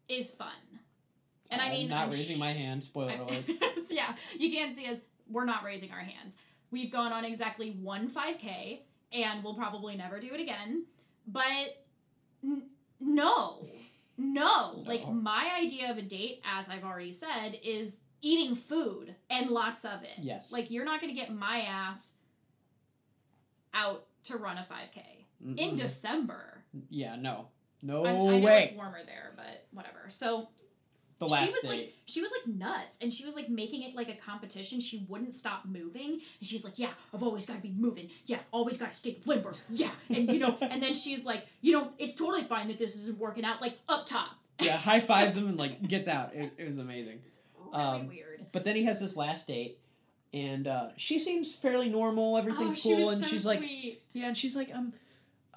[0.07, 0.49] is fun.
[1.49, 3.43] And I I'm mean, not I'm raising sh- my hand, spoiler I- alert.
[3.89, 5.01] yeah, you can't see us.
[5.29, 6.37] We're not raising our hands.
[6.71, 8.79] We've gone on exactly one 5K,
[9.11, 10.85] and we'll probably never do it again.
[11.27, 11.83] But
[12.43, 12.63] n-
[12.99, 13.65] no,
[14.17, 14.83] no.
[14.85, 19.85] Like, my idea of a date, as I've already said, is eating food and lots
[19.85, 20.17] of it.
[20.17, 20.51] Yes.
[20.51, 22.17] Like, you're not going to get my ass
[23.73, 25.77] out to run a 5K in Mm-mm.
[25.77, 26.63] December.
[26.89, 27.47] Yeah, no.
[27.81, 28.63] No I know way.
[28.63, 30.05] it's warmer there, but whatever.
[30.09, 30.49] So,
[31.19, 31.69] the last she was date.
[31.69, 35.05] like she was like nuts and she was like making it like a competition she
[35.07, 38.77] wouldn't stop moving and she's like yeah i've always got to be moving yeah always
[38.77, 42.15] got to stay limber yeah and you know and then she's like you know it's
[42.15, 45.57] totally fine that this isn't working out like up top yeah, high fives him and
[45.57, 46.33] like gets out.
[46.33, 47.19] It, it was amazing.
[47.71, 49.77] really Um, weird But then he has this last date,
[50.33, 52.35] and uh, she seems fairly normal.
[52.35, 53.61] oh Everything's she cool, and so she's like,
[54.13, 54.93] yeah, and she's like, I'm,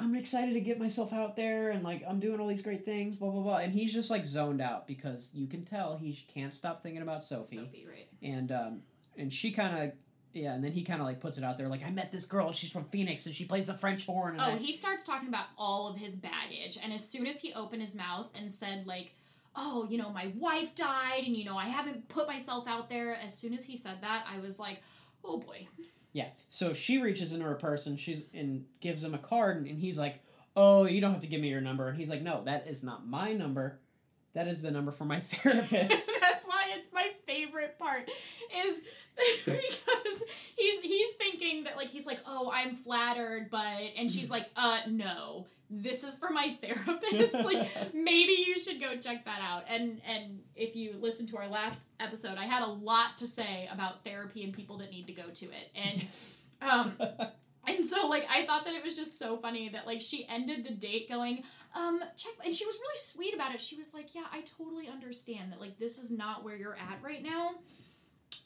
[0.01, 3.17] I'm excited to get myself out there, and like I'm doing all these great things,
[3.17, 3.57] blah blah blah.
[3.59, 7.23] And he's just like zoned out because you can tell he can't stop thinking about
[7.23, 8.83] Sophie, sophie right and um,
[9.17, 9.93] and she kind of.
[10.35, 12.27] Yeah, and then he kind of like puts it out there, like I met this
[12.27, 12.53] girl.
[12.53, 14.35] She's from Phoenix, and she plays the French horn.
[14.35, 17.41] And Oh, I- he starts talking about all of his baggage, and as soon as
[17.41, 19.15] he opened his mouth and said like,
[19.57, 23.15] "Oh, you know, my wife died, and you know, I haven't put myself out there,"
[23.17, 24.83] as soon as he said that, I was like,
[25.25, 25.67] "Oh boy."
[26.19, 26.31] Yeah.
[26.49, 29.79] So she reaches into her purse and she's and gives him a card and, and
[29.79, 30.19] he's like,
[30.57, 32.83] "Oh, you don't have to give me your number." And he's like, "No, that is
[32.83, 33.79] not my number.
[34.35, 38.11] That is the number for my therapist." That's why it's my favorite part
[38.67, 38.83] is
[39.47, 40.23] because
[40.57, 44.81] he's he's thinking that like he's like, "Oh, I'm flattered," but and she's like, "Uh,
[44.89, 47.35] no." This is for my therapist.
[47.45, 49.65] like maybe you should go check that out.
[49.69, 53.69] And and if you listen to our last episode, I had a lot to say
[53.73, 55.71] about therapy and people that need to go to it.
[55.75, 56.07] And
[56.63, 56.93] um
[57.67, 60.65] and so like I thought that it was just so funny that like she ended
[60.65, 63.61] the date going, um, check and she was really sweet about it.
[63.61, 67.03] She was like, Yeah, I totally understand that like this is not where you're at
[67.03, 67.57] right now.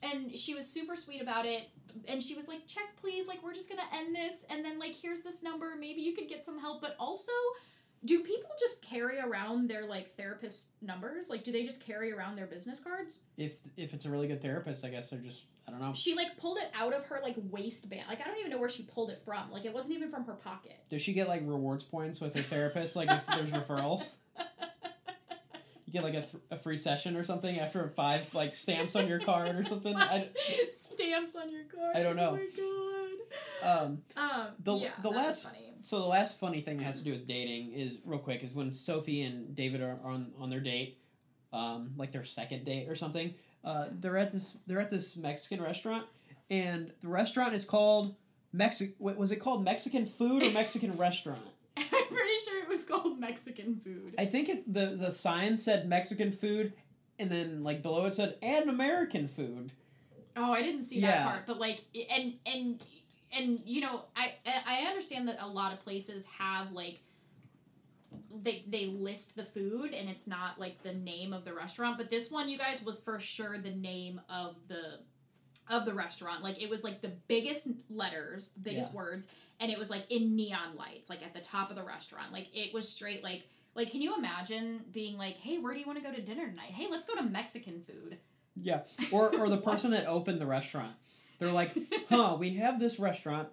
[0.02, 1.68] And she was super sweet about it.
[2.08, 4.94] And she was like, check please, like we're just gonna end this and then like
[5.00, 6.80] here's this number, maybe you could get some help.
[6.80, 7.32] But also,
[8.04, 11.30] do people just carry around their like therapist numbers?
[11.30, 13.18] Like do they just carry around their business cards?
[13.36, 15.92] if if it's a really good therapist, I guess they're just I don't know.
[15.94, 18.02] She like pulled it out of her like waistband.
[18.08, 19.50] Like I don't even know where she pulled it from.
[19.50, 20.78] Like it wasn't even from her pocket.
[20.90, 22.96] Does she get like rewards points with her therapist?
[22.96, 24.10] Like if there's referrals,
[25.92, 29.18] get like a, th- a free session or something after five like stamps on your
[29.20, 29.94] card or something.
[29.96, 30.28] I,
[30.70, 31.96] Stamps on your card.
[31.96, 32.38] I don't know.
[32.40, 33.82] Oh my god.
[33.86, 35.58] um, Um, The- yeah, the last- funny.
[35.84, 38.54] So the last funny thing that has to do with dating is real quick is
[38.54, 40.98] when Sophie and David are on on their date,
[41.52, 43.34] um, like their second date or something.
[43.64, 46.06] Uh, they're at this they're at this Mexican restaurant,
[46.50, 48.14] and the restaurant is called
[48.54, 48.92] Mexi.
[49.00, 51.42] wa- Was it called Mexican food or Mexican restaurant?
[51.76, 54.14] I'm pretty sure it was called Mexican food.
[54.18, 56.72] I think it the the sign said Mexican food,
[57.18, 59.72] and then like below it said and American food.
[60.36, 61.80] Oh, I didn't see that part, but like,
[62.10, 62.82] and and
[63.32, 64.32] and you know, I
[64.66, 67.00] I understand that a lot of places have like
[68.34, 72.10] they they list the food and it's not like the name of the restaurant, but
[72.10, 75.00] this one, you guys, was for sure the name of the
[75.68, 76.42] of the restaurant.
[76.42, 79.28] Like it was like the biggest letters, biggest words,
[79.60, 82.32] and it was like in neon lights, like at the top of the restaurant.
[82.32, 83.44] Like it was straight like.
[83.74, 86.46] Like, can you imagine being like, "Hey, where do you want to go to dinner
[86.46, 86.72] tonight?
[86.72, 88.18] Hey, let's go to Mexican food."
[88.54, 90.92] Yeah, or or the person that opened the restaurant.
[91.38, 91.76] They're like,
[92.08, 93.48] huh, we have this restaurant.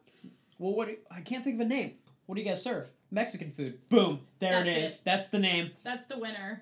[0.57, 0.89] Well, what?
[1.09, 1.93] I can't think of a name.
[2.25, 2.87] What do you guys serve?
[3.11, 3.79] Mexican food.
[3.89, 4.19] Boom.
[4.39, 4.99] There That's it is.
[5.01, 5.71] That's the name.
[5.83, 6.61] That's the winner.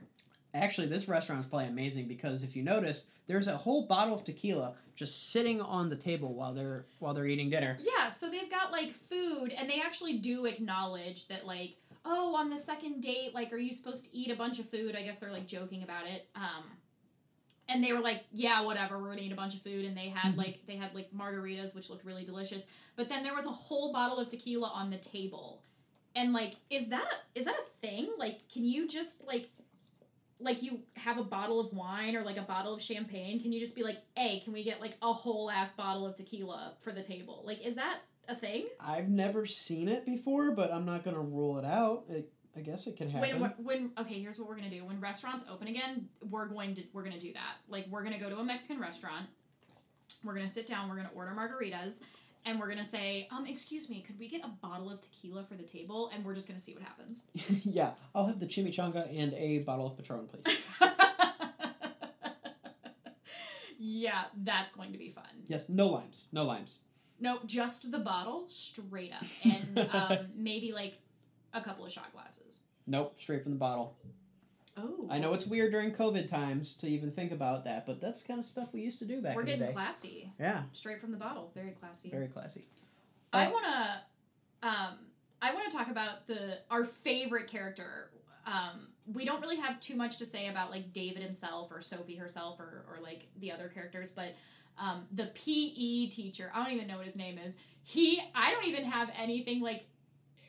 [0.57, 4.23] Actually, this restaurant is probably amazing because if you notice, there's a whole bottle of
[4.23, 7.77] tequila just sitting on the table while they're while they're eating dinner.
[7.79, 12.49] Yeah, so they've got like food, and they actually do acknowledge that, like, oh, on
[12.49, 14.95] the second date, like, are you supposed to eat a bunch of food?
[14.95, 16.27] I guess they're like joking about it.
[16.35, 16.63] Um,
[17.69, 20.09] and they were like, yeah, whatever, we're gonna eat a bunch of food, and they
[20.09, 22.63] had like they had like margaritas, which looked really delicious.
[22.95, 25.61] But then there was a whole bottle of tequila on the table,
[26.15, 28.09] and like, is that is that a thing?
[28.17, 29.49] Like, can you just like
[30.39, 33.59] like you have a bottle of wine or like a bottle of champagne, can you
[33.59, 36.91] just be like, "Hey, can we get like a whole ass bottle of tequila for
[36.91, 38.67] the table?" Like, is that a thing?
[38.79, 42.05] I've never seen it before, but I'm not gonna rule it out.
[42.09, 43.39] It, I guess it can happen.
[43.39, 44.85] When when okay, here's what we're gonna do.
[44.85, 47.57] When restaurants open again, we're going to we're gonna do that.
[47.67, 49.27] Like, we're gonna go to a Mexican restaurant.
[50.23, 50.89] We're gonna sit down.
[50.89, 51.99] We're gonna order margaritas.
[52.47, 55.55] And we're gonna say, um, excuse me, could we get a bottle of tequila for
[55.55, 56.09] the table?
[56.13, 57.23] And we're just gonna see what happens.
[57.65, 60.57] yeah, I'll have the chimichanga and a bottle of Patron, please.
[63.77, 65.25] yeah, that's going to be fun.
[65.47, 66.27] yes, no limes.
[66.31, 66.77] No limes.
[67.19, 70.99] Nope, just the bottle, straight up, and um, maybe like
[71.53, 72.59] a couple of shot glasses.
[72.85, 73.97] Nope, straight from the bottle.
[74.77, 78.21] Oh, I know it's weird during COVID times to even think about that, but that's
[78.21, 81.01] kind of stuff we used to do back we're in the getting classy, yeah, straight
[81.01, 81.51] from the bottle.
[81.55, 82.09] Very classy.
[82.09, 82.63] very classy.
[83.33, 84.01] I Uh, wanna,
[84.63, 84.97] um,
[85.41, 88.11] I wanna talk about the our favorite character.
[88.45, 92.15] Um, we don't really have too much to say about like David himself or Sophie
[92.15, 94.35] herself or or like the other characters, but
[94.77, 96.51] um, the PE teacher.
[96.53, 97.55] I don't even know what his name is.
[97.83, 98.21] He.
[98.35, 99.85] I don't even have anything like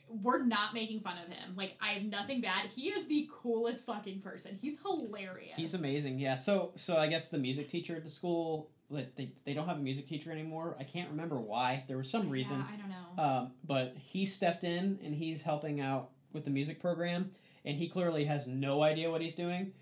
[0.08, 1.54] we're not making fun of him.
[1.56, 2.66] Like I have nothing bad.
[2.66, 4.58] He is the coolest fucking person.
[4.60, 5.54] He's hilarious.
[5.56, 6.18] He's amazing.
[6.18, 6.34] Yeah.
[6.34, 9.76] So so I guess the music teacher at the school like they, they don't have
[9.76, 10.76] a music teacher anymore.
[10.78, 11.84] I can't remember why.
[11.88, 12.58] There was some reason.
[12.58, 13.22] Yeah, I don't know.
[13.22, 17.30] Um, but he stepped in and he's helping out with the music program,
[17.64, 19.72] and he clearly has no idea what he's doing.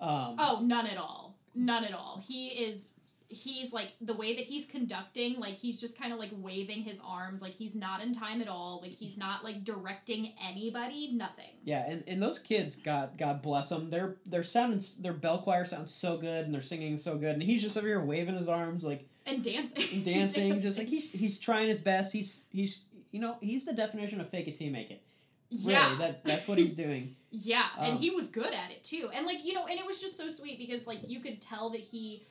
[0.00, 1.36] Um, oh, none at all.
[1.54, 2.22] None at all.
[2.26, 2.94] He is
[3.34, 7.00] he's like the way that he's conducting like he's just kind of like waving his
[7.06, 11.50] arms like he's not in time at all like he's not like directing anybody nothing
[11.64, 13.90] Yeah, and, and those kids, God God bless them.
[13.90, 17.42] Their their sound, their bell choir sounds so good, and they're singing so good, and
[17.42, 21.10] he's just over here waving his arms like and dancing and dancing, just like he's
[21.10, 22.12] he's trying his best.
[22.12, 25.02] He's he's you know he's the definition of fake it till you make it.
[25.50, 27.16] yeah Really, that that's what he's doing.
[27.30, 29.10] Yeah, Um, and he was good at it too.
[29.12, 31.70] And like, you know, and it was just so sweet because like you could tell
[31.70, 32.22] that he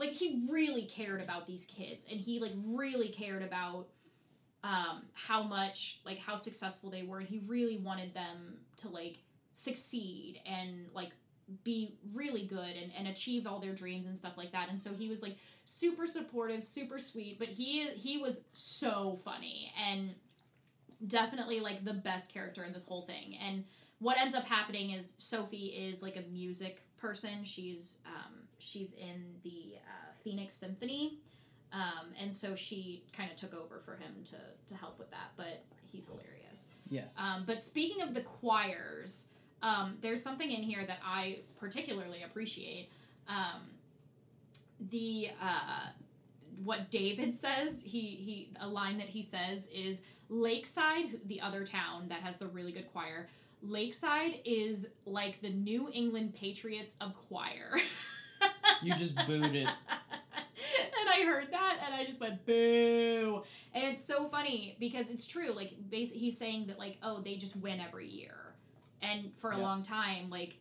[0.00, 3.86] like he really cared about these kids and he like really cared about
[4.64, 9.18] um how much like how successful they were he really wanted them to like
[9.52, 11.10] succeed and like
[11.64, 14.92] be really good and, and achieve all their dreams and stuff like that and so
[14.94, 20.14] he was like super supportive super sweet but he he was so funny and
[21.06, 23.64] definitely like the best character in this whole thing and
[24.00, 27.44] what ends up happening is Sophie is like a music person.
[27.44, 31.18] She's um, she's in the uh, Phoenix Symphony,
[31.72, 35.32] um, and so she kind of took over for him to to help with that.
[35.36, 36.68] But he's hilarious.
[36.88, 37.14] Yes.
[37.18, 39.26] Um, but speaking of the choirs,
[39.62, 42.90] um, there's something in here that I particularly appreciate.
[43.28, 43.62] Um,
[44.90, 45.88] the uh,
[46.64, 52.08] what David says, he he a line that he says is Lakeside, the other town
[52.08, 53.28] that has the really good choir.
[53.62, 57.74] Lakeside is like the New England Patriots of choir.
[58.82, 59.68] You just booed it.
[60.98, 63.42] and I heard that and I just went boo.
[63.74, 65.52] And it's so funny because it's true.
[65.52, 68.54] Like bas- he's saying that like oh they just win every year.
[69.02, 69.62] And for a Yeah.
[69.62, 70.56] long time like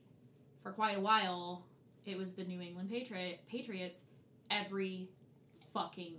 [0.64, 1.66] for quite a while
[2.06, 4.06] it was the New England Patriot Patriots
[4.50, 5.10] every
[5.74, 6.16] fucking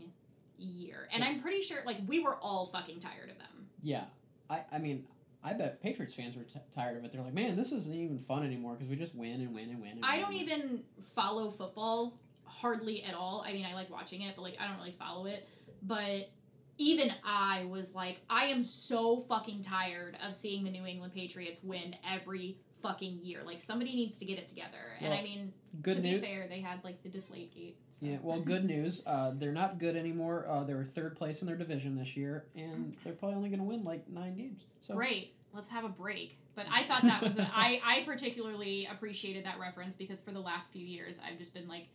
[0.58, 1.08] year.
[1.12, 1.30] And Yeah.
[1.30, 3.68] I'm pretty sure like we were all fucking tired of them.
[3.82, 4.04] Yeah.
[4.48, 5.06] I I mean.
[5.42, 7.12] I bet Patriots fans were t- tired of it.
[7.12, 9.80] They're like, man, this isn't even fun anymore because we just win and win and
[9.80, 9.92] win.
[9.92, 10.82] And I win don't and win." even
[11.14, 13.44] follow football hardly at all.
[13.46, 15.48] I mean, I like watching it, but like I don't really follow it.
[15.82, 16.30] But
[16.76, 21.62] even I was like, I am so fucking tired of seeing the New England Patriots
[21.62, 23.40] win every fucking year.
[23.44, 24.78] Like somebody needs to get it together.
[25.00, 26.20] and I mean, Good to news.
[26.20, 27.76] be fair, they had like the deflate gate.
[27.92, 29.02] so- Yeah, well, good news.
[29.06, 30.46] Uh, they're not good anymore.
[30.48, 33.60] Uh, they were third place in their division this year, and they're probably only going
[33.60, 34.62] to win like nine games.
[34.80, 35.34] So Great.
[35.52, 36.36] Let's have a break.
[36.54, 40.40] But I thought that was a, I I particularly appreciated that reference because for the
[40.40, 41.86] last few years I've just been like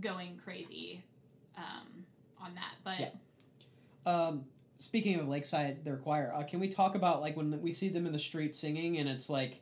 [0.00, 1.02] going crazy
[1.56, 2.04] um,
[2.40, 2.74] on that.
[2.84, 3.08] But Yeah.
[4.06, 4.44] Um,
[4.78, 8.06] speaking of Lakeside, their choir, uh, can we talk about like when we see them
[8.06, 9.60] in the street singing and it's like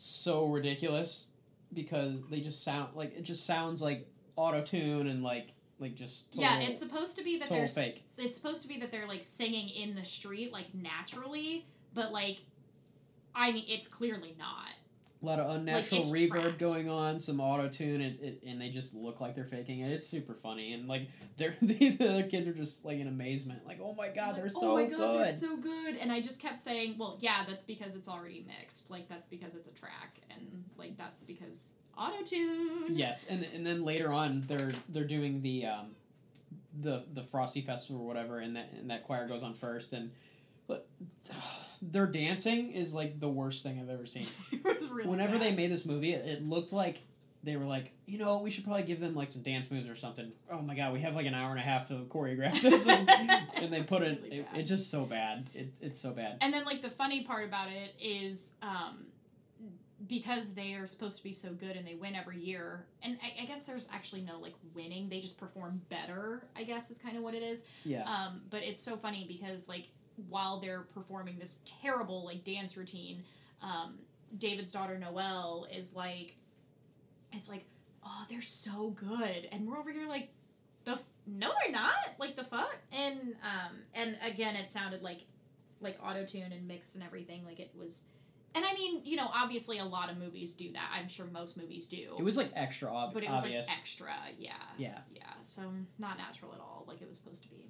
[0.00, 1.28] so ridiculous
[1.72, 6.30] because they just sound like it just sounds like auto tune and like like just
[6.32, 8.02] total, yeah, it's supposed to be that they're fake.
[8.18, 12.42] it's supposed to be that they're like singing in the street like naturally, but like
[13.34, 14.74] I mean it's clearly not.
[15.22, 16.58] A lot of unnatural it's reverb tracked.
[16.58, 19.90] going on, some auto tune, and, it, and they just look like they're faking it.
[19.92, 23.80] It's super funny, and like they're the other kids are just like in amazement, like
[23.82, 25.26] oh my god, they're Like, so oh my god, good.
[25.26, 25.96] they're so good.
[25.96, 28.90] And I just kept saying, well, yeah, that's because it's already mixed.
[28.90, 32.96] Like that's because it's a track, and like that's because auto tune.
[32.96, 35.86] Yes, and and then later on they're they're doing the um,
[36.80, 40.10] the the Frosty Festival or whatever, and that and that choir goes on first, and
[41.82, 44.26] their dancing is like the worst thing I've ever seen.
[44.52, 47.00] it was really Whenever they made this movie, it, it looked like
[47.42, 49.96] they were like, you know, we should probably give them like some dance moves or
[49.96, 50.30] something.
[50.52, 53.08] Oh my god, we have like an hour and a half to choreograph this, and,
[53.54, 54.46] and they put It's it, it.
[54.54, 55.48] It's just so bad.
[55.54, 56.36] It, it's so bad.
[56.42, 59.06] And then like the funny part about it is um
[60.06, 63.42] because they are supposed to be so good and they win every year and I,
[63.42, 67.18] I guess there's actually no like winning they just perform better i guess is kind
[67.18, 68.04] of what it is Yeah.
[68.04, 69.88] um but it's so funny because like
[70.28, 73.22] while they're performing this terrible like dance routine
[73.62, 73.94] um
[74.38, 76.36] david's daughter noelle is like
[77.32, 77.64] it's like
[78.04, 79.46] oh they're so good.
[79.52, 80.30] And we're over here like
[80.84, 81.92] the f- no they're not.
[82.18, 82.74] Like the fuck?
[82.92, 85.20] And um and again it sounded like
[85.80, 87.44] like auto tune and mixed and everything.
[87.44, 88.06] Like it was
[88.54, 90.90] and i mean you know obviously a lot of movies do that.
[90.98, 92.16] I'm sure most movies do.
[92.18, 93.68] It was like extra ob- but it was obvious.
[93.68, 94.12] like extra.
[94.38, 94.52] Yeah.
[94.78, 94.98] Yeah.
[95.14, 95.22] yeah.
[95.42, 95.62] So
[95.98, 97.66] not natural at all like it was supposed to be.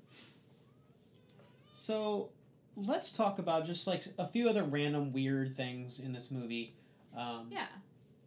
[1.73, 2.29] So
[2.77, 6.75] let's talk about just like a few other random weird things in this movie.
[7.17, 7.67] Um, yeah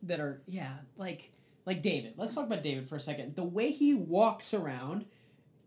[0.03, 1.31] That are yeah like
[1.65, 2.13] like David.
[2.17, 3.35] Let's talk about David for a second.
[3.35, 5.05] The way he walks around,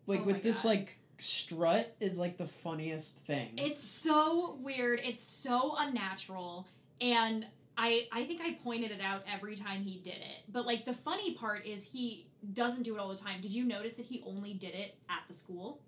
[0.06, 0.68] like Oh with this God.
[0.68, 3.52] like strut is like the funniest thing.
[3.56, 5.00] It's so weird.
[5.02, 6.66] It's so unnatural.
[7.00, 7.46] And
[7.78, 10.42] I I think I pointed it out every time he did it.
[10.50, 13.40] But like the funny part is he doesn't do it all the time.
[13.40, 15.80] Did you notice that he only did it at the school?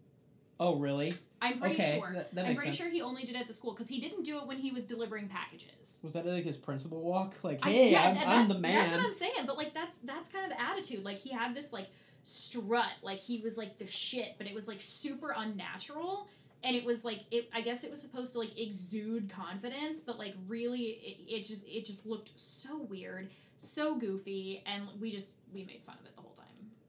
[0.61, 1.15] Oh, really?
[1.41, 2.13] I'm pretty okay, sure.
[2.15, 2.89] that, that I'm makes pretty sense.
[2.89, 4.71] sure he only did it at the school because he didn't do it when he
[4.73, 6.01] was delivering packages.
[6.03, 7.35] Was that like his principal walk?
[7.43, 8.75] Like, I- hey, yeah, I'm, I'm the man.
[8.75, 9.47] That's what I'm saying.
[9.47, 11.05] But like that's that's kind of the attitude.
[11.05, 11.89] Like he had this like
[12.25, 16.29] strut, like he was like the shit, but it was like super unnatural.
[16.65, 17.49] And it was like it.
[17.55, 21.65] I guess it was supposed to like exude confidence, but like really, it, it just
[21.69, 26.17] it just looked so weird, so goofy, and we just we made fun of it
[26.17, 26.47] the whole time.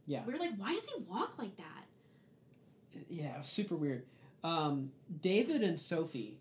[0.08, 0.22] Yeah.
[0.26, 1.84] we were like, why does he walk like that?
[3.10, 4.04] Yeah, super weird.
[4.44, 6.38] Um, David and Sophie,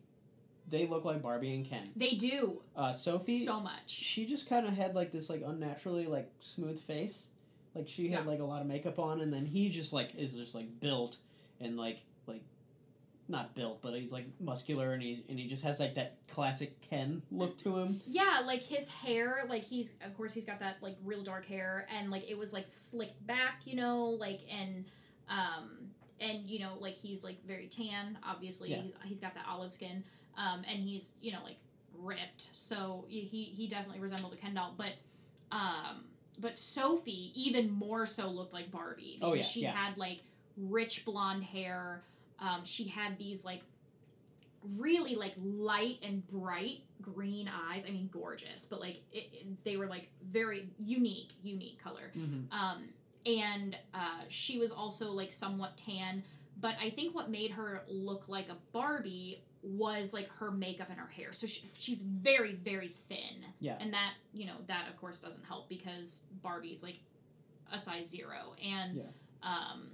[0.68, 1.84] they look like Barbie and Ken.
[1.96, 3.88] They do Uh, Sophie, so much.
[3.90, 7.24] she just kind of had like this like unnaturally like smooth face,
[7.74, 8.30] like she had Yeah.
[8.30, 11.16] like a lot of makeup on, and then he just like is just like built
[11.61, 12.42] and like like
[13.30, 16.80] not built, but he's like muscular and he and he just has like that classic
[16.82, 18.01] Ken look to him.
[18.07, 21.86] Yeah, like his hair, like he's of course he's got that like real dark hair
[21.94, 24.84] and like it was like slicked back, you know, like and
[25.28, 25.90] um
[26.21, 28.83] and you know like he's like very tan, obviously Yeah.
[28.83, 30.05] he's, he's got that olive skin,
[30.37, 31.57] um and he's you know like
[31.99, 34.93] ripped, so he he definitely resembled a Ken doll, but
[35.53, 36.05] um
[36.41, 39.73] but Sophie even more so looked like Barbie because Oh, yeah, she yeah.
[39.73, 40.21] had like
[40.57, 42.03] rich blonde hair,
[42.41, 43.62] um she had these like
[44.77, 47.85] really like light and bright green eyes.
[47.87, 52.11] I mean, gorgeous, but like it, it- they were like very unique, unique color.
[52.16, 52.53] Mm-hmm.
[52.57, 52.83] Um,
[53.27, 56.23] and uh, she was also like somewhat tan,
[56.61, 60.99] but I think what made her look like a Barbie was like her makeup and
[60.99, 61.33] her hair.
[61.33, 63.45] So she, she's very, very thin.
[63.61, 63.77] Yeah.
[63.81, 67.01] And that, you know, that of course doesn't help because Barbie's like
[67.73, 68.55] a size zero.
[68.64, 69.03] And, Yeah.
[69.43, 69.91] um,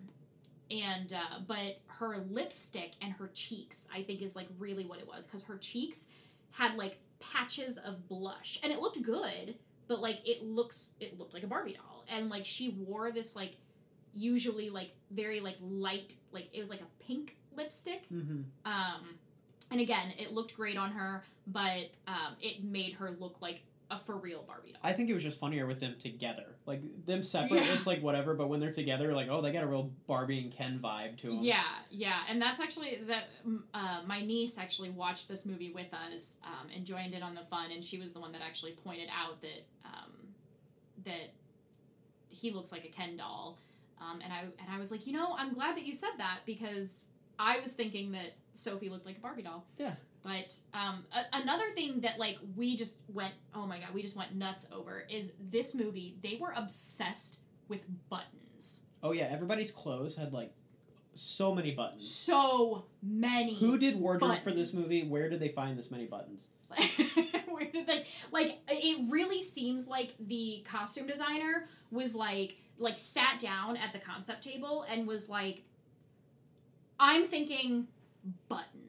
[0.71, 5.07] and uh, but her lipstick and her cheeks i think is like really what it
[5.07, 6.07] was because her cheeks
[6.53, 9.55] had like patches of blush and it looked good
[9.89, 13.35] but like it looks it looked like a barbie doll and like she wore this
[13.37, 13.57] like
[14.15, 18.43] usually like very like light like it was like a pink lipstick Mm-hmm.
[18.65, 19.03] um
[19.71, 23.99] and again it looked great on her but um it made her look like a
[23.99, 26.57] for real barbie doll I think it was just funnier with them together.
[26.67, 27.75] Like them separate, Yeah.
[27.75, 28.35] it's like whatever.
[28.35, 31.27] But when they're together, like oh, they got a real Barbie and Ken vibe to
[31.29, 31.39] them.
[31.43, 33.25] Yeah, yeah, and that's actually that.
[33.75, 37.43] Uh, my niece actually watched this movie with us um, and joined in on the
[37.51, 40.11] fun, and she was the one that actually pointed out that um,
[41.05, 41.33] that
[42.29, 43.59] he looks like a Ken doll,
[44.01, 46.41] um, and I and I was like, you know, I'm glad that you said that
[46.47, 47.09] because
[47.39, 49.67] I was thinking that Sophie looked like a Barbie doll.
[49.79, 49.95] Yeah.
[50.25, 54.17] But um, a- another thing that like we just went, oh my god, we just
[54.17, 56.17] went nuts over is this movie.
[56.23, 58.87] They were obsessed with buttons.
[59.03, 60.51] Oh yeah, everybody's clothes had like
[61.15, 62.11] so many buttons.
[62.11, 63.55] So many.
[63.59, 65.07] Who did wardrobe for this movie?
[65.07, 66.49] Where did they find this many buttons?
[67.49, 73.39] Where did they like it really seems like the costume designer was like like sat
[73.39, 75.63] down at the concept table and was like
[76.99, 77.87] I'm thinking
[78.49, 78.84] buttons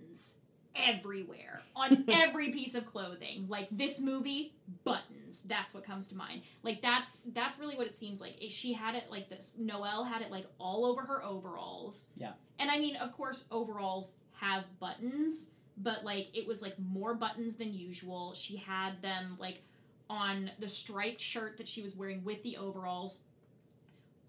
[0.76, 3.46] everywhere on every piece of clothing.
[3.48, 4.54] Like this movie,
[4.84, 5.44] buttons.
[5.44, 6.42] That's what comes to mind.
[6.64, 8.36] Like that's that's really what it seems like.
[8.50, 9.56] She had it like this.
[9.58, 12.10] Noelle had it like all over her overalls.
[12.18, 12.34] Yeah.
[12.60, 17.56] And I mean, of course, overalls have buttons, but like it was like more buttons
[17.58, 18.34] than usual.
[18.34, 19.62] She had them like
[20.10, 23.20] on the striped shirt that she was wearing with the overalls.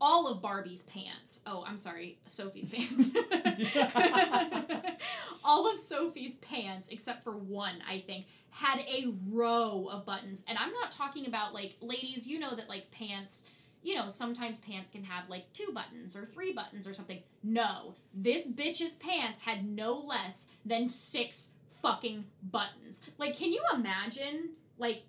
[0.01, 1.43] All of Barbie's pants.
[1.47, 3.11] Oh, I'm sorry, Sophie's pants.
[5.45, 10.45] All of Sophie's pants, except for one, I think, had a row of buttons.
[10.49, 13.47] And I'm not talking about like, ladies, you know that like pants,
[13.83, 17.23] you know, sometimes pants can have like two buttons or three buttons or something.
[17.43, 23.03] No, this bitch's pants had no less than six fucking buttons.
[23.17, 25.05] Like, can you imagine, like,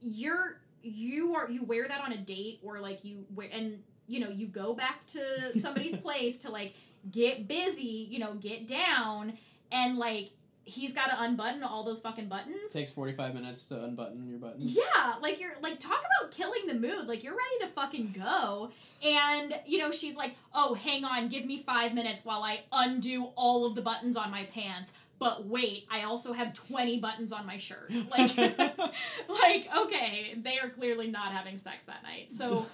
[0.00, 4.20] you're you are you wear that on a date or like you wear and you
[4.20, 6.74] know you go back to somebody's place to like
[7.10, 9.32] get busy you know get down
[9.70, 10.30] and like
[10.66, 14.38] he's got to unbutton all those fucking buttons takes forty five minutes to unbutton your
[14.38, 14.76] buttons.
[14.76, 17.06] yeah, like you're like talk about killing the mood.
[17.06, 18.70] Like you're ready to fucking go.
[19.02, 23.26] And you know, she's like, "Oh, hang on, give me 5 minutes while I undo
[23.36, 27.46] all of the buttons on my pants." But wait, I also have 20 buttons on
[27.46, 27.90] my shirt.
[28.10, 28.36] Like
[29.28, 32.30] like okay, they are clearly not having sex that night.
[32.30, 32.66] So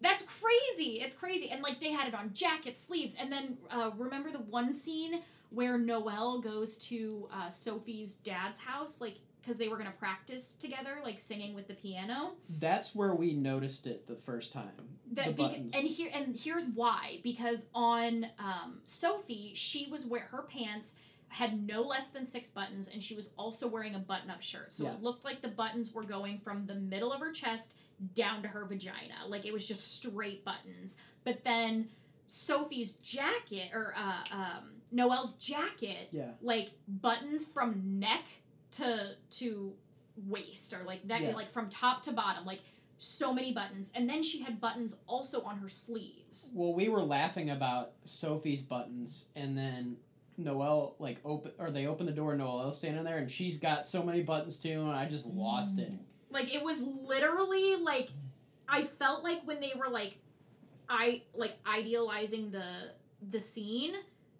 [0.00, 1.00] that's crazy.
[1.00, 1.50] It's crazy.
[1.50, 5.22] And like they had it on jackets, sleeves, and then uh, remember the one scene
[5.50, 10.98] where Noelle goes to uh, Sophie's dad's house, like because they were gonna practice together,
[11.04, 12.32] like singing with the piano.
[12.58, 14.70] That's where we noticed it the first time.
[15.12, 15.72] That the buttons.
[15.72, 20.96] and here and here's why because on um, Sophie she was where her pants
[21.28, 24.82] had no less than six buttons and she was also wearing a button-up shirt so
[24.84, 24.94] Yeah.
[24.94, 27.76] it looked like the buttons were going from the middle of her chest
[28.14, 31.88] down to her vagina like it was just straight buttons but then
[32.26, 36.30] Sophie's jacket or uh, um, Noelle's jacket yeah.
[36.42, 38.24] like buttons from neck
[38.72, 39.72] to to
[40.26, 41.34] waist or like neck Yeah.
[41.34, 42.60] like from top to bottom like
[42.98, 47.02] so many buttons and then she had buttons also on her sleeves Well, we were
[47.02, 49.96] laughing about Sophie's buttons, and then
[50.38, 52.32] Noelle like open or they open the door.
[52.32, 55.78] and Noelle's standing there, and she's got so many buttons too, and I just lost
[55.78, 55.92] it.
[56.30, 58.10] Like it was literally like
[58.68, 60.18] i felt like when they were like
[60.88, 62.90] i like idealizing the
[63.30, 63.94] the scene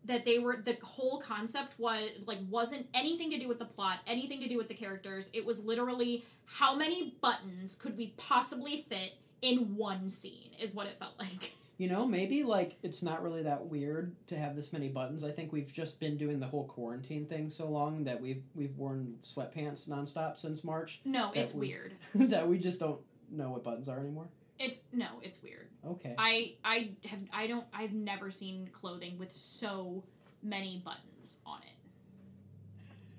[0.06, 3.98] that they were the whole concept was like wasn't anything to do with the plot
[4.06, 5.28] anything to do with the characters.
[5.32, 10.86] It was literally how many buttons could we possibly fit in one scene is what
[10.86, 14.72] it felt like You know, maybe like it's not really that weird to have this
[14.72, 15.22] many buttons.
[15.24, 18.74] I think we've just been doing the whole quarantine thing so long that we've we've
[18.78, 21.66] worn sweatpants nonstop since March no it's we-
[22.14, 23.00] weird that we just don't
[23.30, 24.26] know what buttons are anymore.
[24.58, 26.14] it's no it's weird Okay.
[26.16, 30.02] I I have I don't I've never seen clothing with so
[30.42, 31.76] many buttons on it.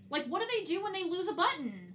[0.09, 1.93] Like what do they do when they lose a button?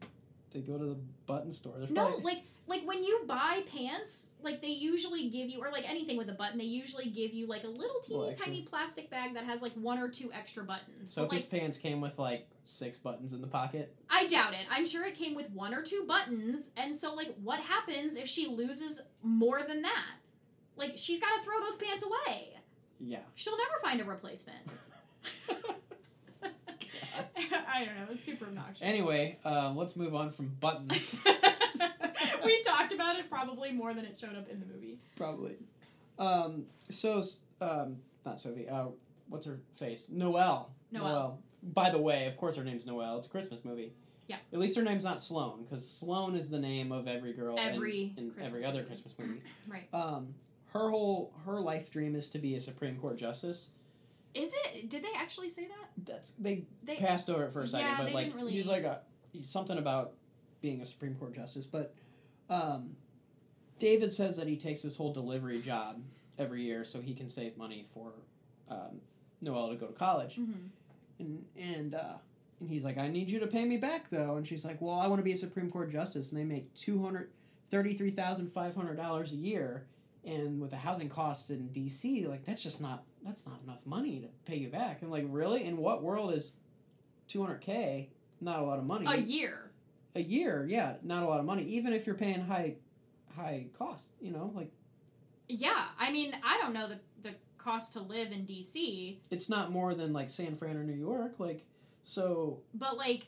[0.52, 1.74] They go to the button store.
[1.78, 5.70] There's No, probably- like like when you buy pants, like they usually give you or
[5.70, 8.46] like anything with a button, they usually give you like a little teeny extra.
[8.46, 11.14] tiny plastic bag that has like one or two extra buttons.
[11.14, 13.94] But Sophie's like pants came with like six buttons in the pocket.
[14.08, 14.66] I doubt it.
[14.70, 18.28] I'm sure it came with one or two buttons, and so like what happens if
[18.28, 20.14] she loses more than that?
[20.76, 22.54] Like she's got to throw those pants away.
[23.00, 23.18] Yeah.
[23.34, 24.58] She'll never find a replacement.
[27.68, 28.06] I don't know.
[28.10, 28.82] It's super obnoxious.
[28.82, 31.20] Anyway, uh, let's move on from buttons.
[32.44, 34.98] we talked about it probably more than it showed up in the movie.
[35.16, 35.56] Probably.
[36.18, 37.22] Um, so,
[37.60, 38.68] um, not Sophie.
[38.68, 38.86] Uh,
[39.28, 40.08] what's her face?
[40.10, 40.70] Noelle.
[40.90, 41.38] Noelle.
[41.62, 43.18] By the way, of course her name's Noelle.
[43.18, 43.92] It's a Christmas movie.
[44.28, 44.36] Yeah.
[44.52, 47.62] At least her name's not Sloane, because Sloane is the name of every girl in-
[47.62, 48.88] Every in, Christmas every other movie.
[48.88, 49.42] Christmas movie.
[49.68, 49.88] Right.
[49.92, 50.34] Um,
[50.72, 53.68] her whole her life dream is to be a Supreme Court justice.
[54.34, 54.88] Is it?
[54.88, 55.90] Did they actually say that?
[56.06, 56.96] That's they They.
[56.96, 59.00] passed over it for a second, Yeah, but they like didn't really- he's like a
[59.42, 60.12] something about
[60.62, 61.66] being a Supreme Court justice.
[61.66, 61.94] But
[62.50, 62.96] um,
[63.78, 66.00] David says that he takes this whole delivery job
[66.38, 68.12] every year so he can save money for
[68.68, 69.00] um,
[69.40, 70.36] Noelle to go to college.
[70.36, 70.68] Mhm.
[71.18, 72.14] And and uh,
[72.60, 74.36] and he's like, I need you to pay me back though.
[74.36, 76.72] And she's like, Well, I want to be a Supreme Court justice, and they make
[76.74, 77.30] two hundred
[77.70, 79.86] thirty three thousand five hundred dollars a year.
[80.24, 84.20] And with the housing costs in D.C., like that's just not that's not enough money
[84.20, 85.02] to pay you back.
[85.02, 86.54] And like, really, in what world is
[87.26, 88.08] two hundred k
[88.40, 89.06] not a lot of money?
[89.08, 89.71] A year.
[90.14, 91.64] A year, yeah, not a lot of money.
[91.64, 92.74] Even if you're paying high
[93.34, 94.70] high cost, you know, like
[95.48, 95.84] Yeah.
[95.98, 99.94] I mean, I don't know the the cost to live in D.C., it's not more
[99.94, 101.34] than like San Fran or New York.
[101.38, 101.64] Like,
[102.04, 103.26] so but like,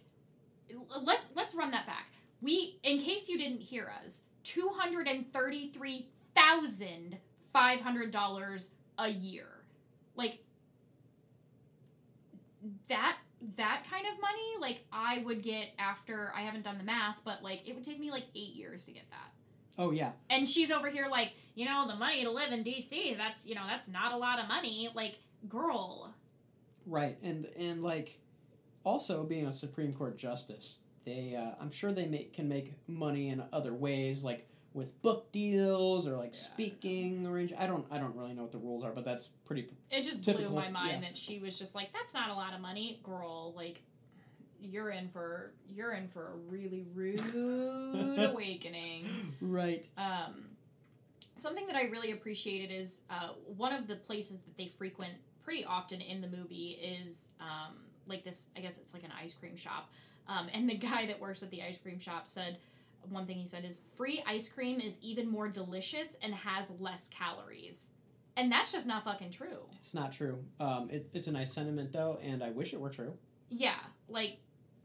[1.02, 2.12] let's let's run that back.
[2.42, 7.18] We, in case you didn't hear us, two hundred and thirty three thousand
[7.52, 9.46] five hundred dollars a year.
[10.16, 10.40] Like
[12.88, 13.16] that
[13.56, 17.42] that kind of money, like I would get after I haven't done the math, but
[17.42, 19.32] like it would take me like eight years to get that.
[19.78, 23.16] oh yeah, And she's over here like, you know, the money to live in DC,
[23.16, 24.88] that's you know, that's not a lot of money.
[24.94, 25.18] Like,
[25.48, 26.14] girl.
[26.86, 28.18] Right, and and like
[28.84, 33.28] also being a Supreme Court justice, they uh, I'm sure they make can make money
[33.28, 37.54] in other ways, like with book deals or like Yeah, speaking arrange.
[37.56, 39.68] I don't I don't really know what the rules are, but that's pretty.
[39.90, 41.08] It just blew my mind yeah.
[41.08, 43.54] that she was just like, that's not a lot of money, girl.
[43.56, 43.80] Like,
[44.60, 47.20] you're in for you're in for a really rude
[48.18, 49.06] awakening.
[49.40, 49.86] Right.
[49.96, 50.46] Um,
[51.36, 55.12] something that I really appreciated is uh, one of the places that they frequent
[55.42, 57.74] pretty often in the movie is um,
[58.08, 58.48] like this.
[58.56, 59.90] I guess it's like an ice cream shop.
[60.26, 62.56] Um, and the guy that works at the ice cream shop said
[63.08, 67.08] one thing he said is free ice cream is even more delicious and has less
[67.08, 67.88] calories.
[68.36, 69.66] And that's just not fucking true.
[69.80, 70.38] It's not true.
[70.58, 73.14] Um, it, it's a nice sentiment though, and I wish it were true.
[73.48, 73.78] Yeah,
[74.08, 74.38] like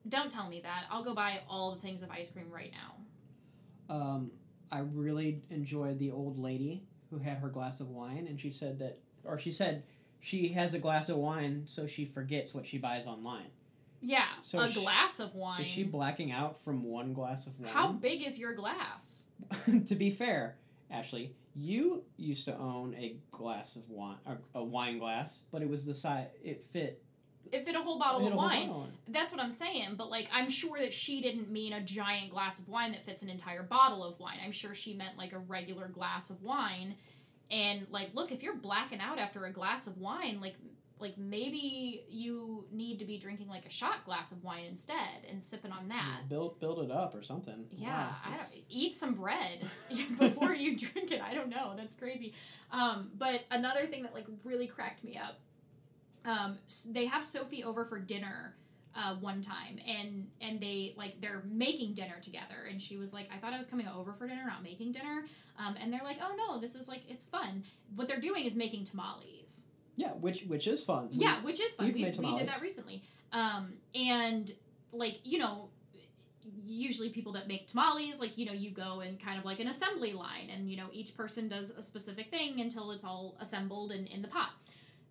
[0.07, 0.85] don't tell me that.
[0.89, 3.93] I'll go buy all the things of ice cream right now.
[3.95, 4.31] Um,
[4.71, 8.79] I really enjoyed the old lady who had her glass of wine, and she said
[8.79, 9.83] that, or she said
[10.19, 13.49] she has a glass of wine so she forgets what she buys online.
[14.01, 15.61] Yeah, So a she- glass of wine.
[15.61, 17.71] Is she blacking out from one glass of wine?
[17.71, 19.27] How big is your glass?
[19.85, 20.55] to be fair,
[20.89, 25.69] Ashley, you used to own a glass of wine, a, a wine glass, but it
[25.69, 26.27] was the size.
[26.43, 27.03] It fit
[27.51, 28.67] it fit a whole bottle of wine.
[28.67, 28.87] bottle.
[29.07, 29.95] That's what I'm saying.
[29.97, 33.23] But like, I'm sure that she didn't mean a giant glass of wine that fits
[33.23, 34.37] an entire bottle of wine.
[34.43, 36.95] I'm sure she meant like a regular glass of wine.
[37.49, 40.55] And like, look, if you're blacking out after a glass of wine, like,
[40.99, 45.41] like maybe you need to be drinking like a shot glass of wine instead and
[45.41, 46.27] sipping on that.
[46.27, 47.65] Build build it up or something.
[47.71, 48.37] Yeah, Wow,
[48.69, 49.65] eat some bread
[50.19, 51.21] before you drink it.
[51.21, 51.73] I don't know.
[51.77, 52.33] That's crazy.
[52.71, 55.39] Um, but another thing that like really cracked me up,
[56.25, 56.57] um,
[56.89, 58.55] they have Sophie over for dinner
[58.95, 63.29] uh, one time, and and they like they're making dinner together, and she was like,
[63.33, 65.25] I thought I was coming over for dinner, not making dinner.
[65.57, 67.63] Um, and they're like, oh no, this is like it's fun.
[67.95, 69.68] What they're doing is making tamales.
[69.99, 71.09] Yeah, which which is fun.
[71.11, 71.87] Yeah, which is fun.
[71.87, 73.03] we've We, made we did that recently.
[73.33, 74.49] Um, and
[74.93, 75.69] like you know,
[76.65, 79.67] usually people that make tamales, like you know, you go in kind of like an
[79.67, 83.91] assembly line, and you know, each person does a specific thing until it's all assembled
[83.91, 84.51] and in the pot.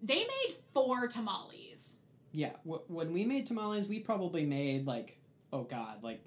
[0.03, 2.01] They made four tamales.
[2.33, 5.19] Yeah, w- when we made tamales, we probably made like,
[5.53, 6.23] oh god, like,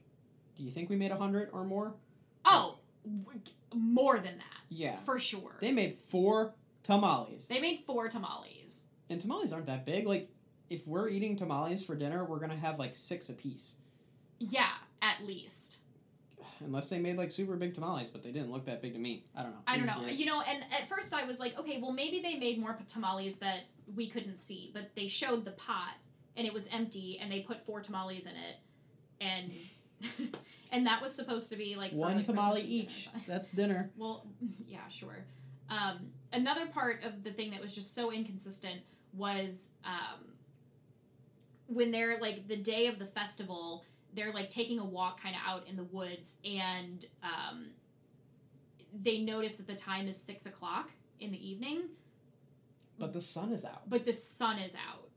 [0.56, 1.96] do you think we made a hundred or more?
[2.46, 3.42] Oh, w-
[3.74, 5.56] more than that Yeah, for sure.
[5.62, 6.54] they made four
[6.84, 8.86] tamales, They made four tamales.
[9.10, 10.06] and tamales aren't that big.
[10.08, 10.30] Like,
[10.70, 13.76] if we're eating tamales for dinner, we're gonna have like six apiece,
[14.40, 14.72] Yeah,
[15.02, 15.80] at least.
[16.62, 19.26] unless they made like super big tamales, but they didn't look that big to me.
[19.36, 19.58] I don't know.
[19.68, 20.00] I don't know.
[20.00, 20.14] weird.
[20.14, 23.38] You know, and at first I was like, okay, well maybe they made more tamales
[23.38, 23.62] that
[23.96, 25.94] we couldn't see, but they showed the pot
[26.38, 28.56] and it was empty and they put four tamales in it
[29.20, 29.52] and
[30.72, 33.10] and that was supposed to be like for, One like, tamale each.
[33.28, 33.92] That's dinner.
[33.98, 34.26] Well,
[34.66, 35.26] yeah, sure.
[35.70, 36.00] Um,
[36.34, 38.82] another part of the thing that was just so inconsistent
[39.14, 40.26] was um,
[41.68, 45.42] when they're like the day of the festival, they're like taking a walk kind of
[45.48, 47.68] out in the woods, and um,
[49.02, 51.84] they notice that the time is six o'clock in the evening,
[53.00, 53.90] But the sun is out.
[53.90, 55.08] but the sun is out.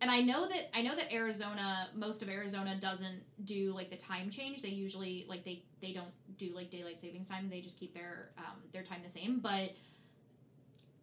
[0.00, 3.96] And I know that I know that Arizona, most of Arizona doesn't do like the
[3.96, 4.62] time change.
[4.62, 7.50] They usually like they they don't do like daylight savings time.
[7.50, 9.40] They just keep their um, their time the same.
[9.40, 9.72] But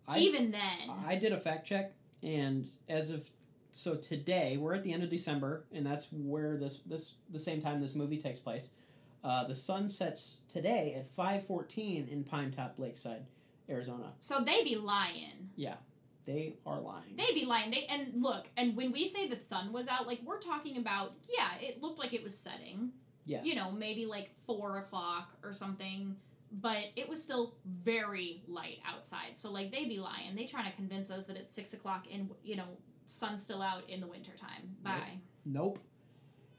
[0.08, 3.30] I, even then, I did a fact check, and as of
[3.72, 7.62] so today, we're at the end of December, and that's where this this the same
[7.62, 8.70] time this movie takes place.
[9.24, 13.26] Uh, the sun sets today at five fourteen in Pinetop Lakeside,
[13.70, 14.14] Arizona.
[14.20, 15.50] so they be lying.
[15.56, 15.76] Yeah,
[16.26, 17.16] they are lying.
[17.18, 17.72] They be lying.
[17.72, 21.16] They and look, and when we say the sun was out, like we're talking about,
[21.28, 22.92] yeah, it looked like it was setting.
[23.26, 23.42] Yeah.
[23.44, 26.16] You know, maybe like four o'clock or something,
[26.62, 29.36] but it was still very light outside.
[29.38, 30.36] So like they be lying.
[30.36, 32.66] They trying to convince us that it's six o'clock and you know
[33.08, 34.76] sun's still out in the wintertime.
[34.84, 35.20] Bye.
[35.46, 35.80] Nope.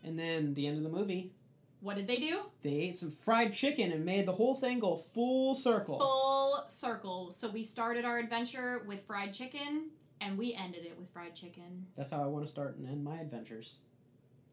[0.04, 1.32] And then the end of the movie,
[1.80, 2.42] What did they do?
[2.62, 5.98] they ate some fried chicken and made the whole thing go full circle.
[5.98, 7.30] Full circle.
[7.32, 9.90] So we started our adventure with fried chicken,
[10.20, 11.86] and we ended it with fried chicken.
[11.96, 13.76] That's how I want to start and end my adventures.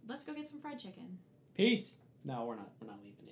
[0.07, 1.17] Let's go get some fried chicken.
[1.55, 1.97] Peace.
[2.25, 2.71] No, we're not.
[2.81, 3.22] We're not leaving.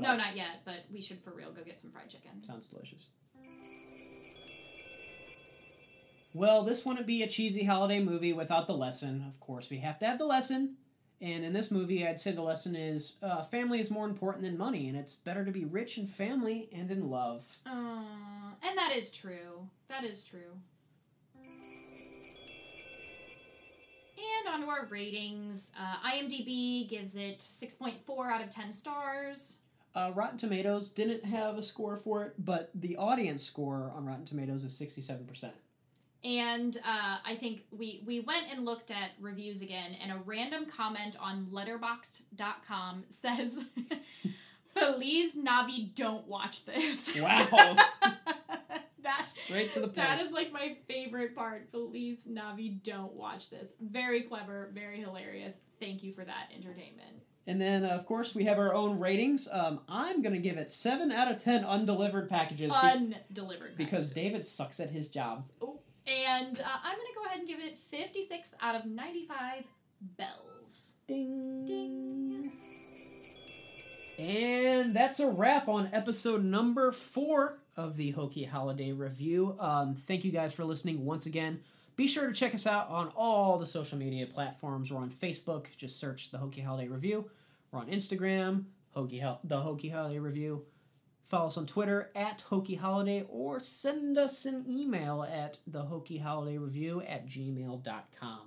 [0.00, 2.42] But no, I- not yet, but we should for real go get some fried chicken.
[2.44, 3.08] Sounds delicious.
[6.34, 9.24] Well, this wouldn't be a cheesy holiday movie without the lesson.
[9.26, 10.76] Of course, we have to have the lesson.
[11.20, 14.56] And in this movie, I'd say the lesson is uh, family is more important than
[14.56, 17.44] money, and it's better to be rich in family and in love.
[17.66, 19.68] Uh, and that is true.
[19.88, 20.60] That is true.
[24.44, 25.72] And on to our ratings.
[25.78, 29.58] Uh, IMDb gives it 6.4 out of 10 stars.
[29.94, 34.24] Uh, Rotten Tomatoes didn't have a score for it, but the audience score on Rotten
[34.24, 35.50] Tomatoes is 67%.
[36.24, 40.66] And uh, I think we, we went and looked at reviews again, and a random
[40.66, 43.64] comment on letterboxd.com says,
[44.74, 47.14] Feliz Navi, don't watch this.
[47.20, 47.76] Wow.
[49.02, 49.96] that, Straight to the point.
[49.96, 51.68] That is like my favorite part.
[51.70, 53.72] Feliz Navi, don't watch this.
[53.80, 55.62] Very clever, very hilarious.
[55.80, 57.22] Thank you for that entertainment.
[57.48, 59.48] And then, uh, of course, we have our own ratings.
[59.50, 63.74] Um, I'm going to give it 7 out of 10 undelivered packages be- Undelivered.
[63.74, 64.10] because.
[64.10, 65.48] David sucks at his job.
[65.62, 69.64] Oh, And uh, I'm going to go ahead and give it 56 out of 95
[70.18, 70.96] bells.
[71.08, 71.64] Ding.
[71.64, 72.52] Ding.
[74.18, 79.56] And that's a wrap on episode number four of the Hokey Holiday Review.
[79.58, 81.60] Um, thank you guys for listening once again.
[81.96, 84.92] Be sure to check us out on all the social media platforms.
[84.92, 87.30] We're on Facebook, just search the Hokey Holiday Review.
[87.70, 90.64] We're on Instagram, Hokey Hol- the Hokey Holiday Review.
[91.28, 96.16] Follow us on Twitter at Hokey Holiday or send us an email at the Hokey
[96.18, 98.40] Holiday Review at gmail.com.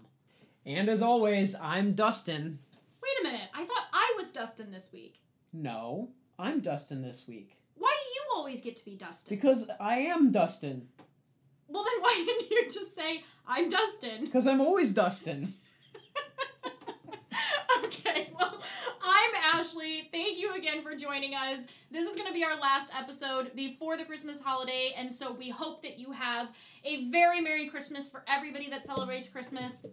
[0.65, 2.57] And as always, I'm Dustin.
[3.03, 3.49] Wait a minute.
[3.53, 5.22] I thought I was Dustin this week.
[5.53, 6.09] No,
[6.39, 7.57] I'm Dustin this week.
[7.76, 9.36] Why do you always get to be Dustin?
[9.36, 10.88] Because I am Dustin.
[11.67, 14.26] Well, then why didn't you just say, I'm Dustin?
[14.26, 15.53] Because I'm always Dustin.
[17.86, 18.59] okay, well,
[19.03, 19.32] I'm
[19.72, 20.09] Ashley.
[20.11, 21.65] Thank you again for joining us.
[21.91, 25.49] This is going to be our last episode before the Christmas holiday, and so we
[25.49, 26.51] hope that you have
[26.84, 29.86] a very Merry Christmas for everybody that celebrates Christmas.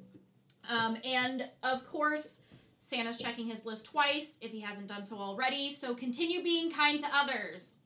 [0.68, 2.42] Um, and of course,
[2.80, 6.98] Santa's checking his list twice if he hasn't done so already, so continue being kind
[7.00, 7.78] to others.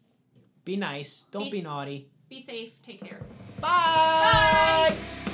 [0.65, 1.25] Be nice.
[1.31, 2.09] Don't Be be naughty.
[2.29, 2.81] Be safe.
[2.83, 3.21] Take care.
[3.61, 4.95] Bye.
[4.95, 5.32] Bye.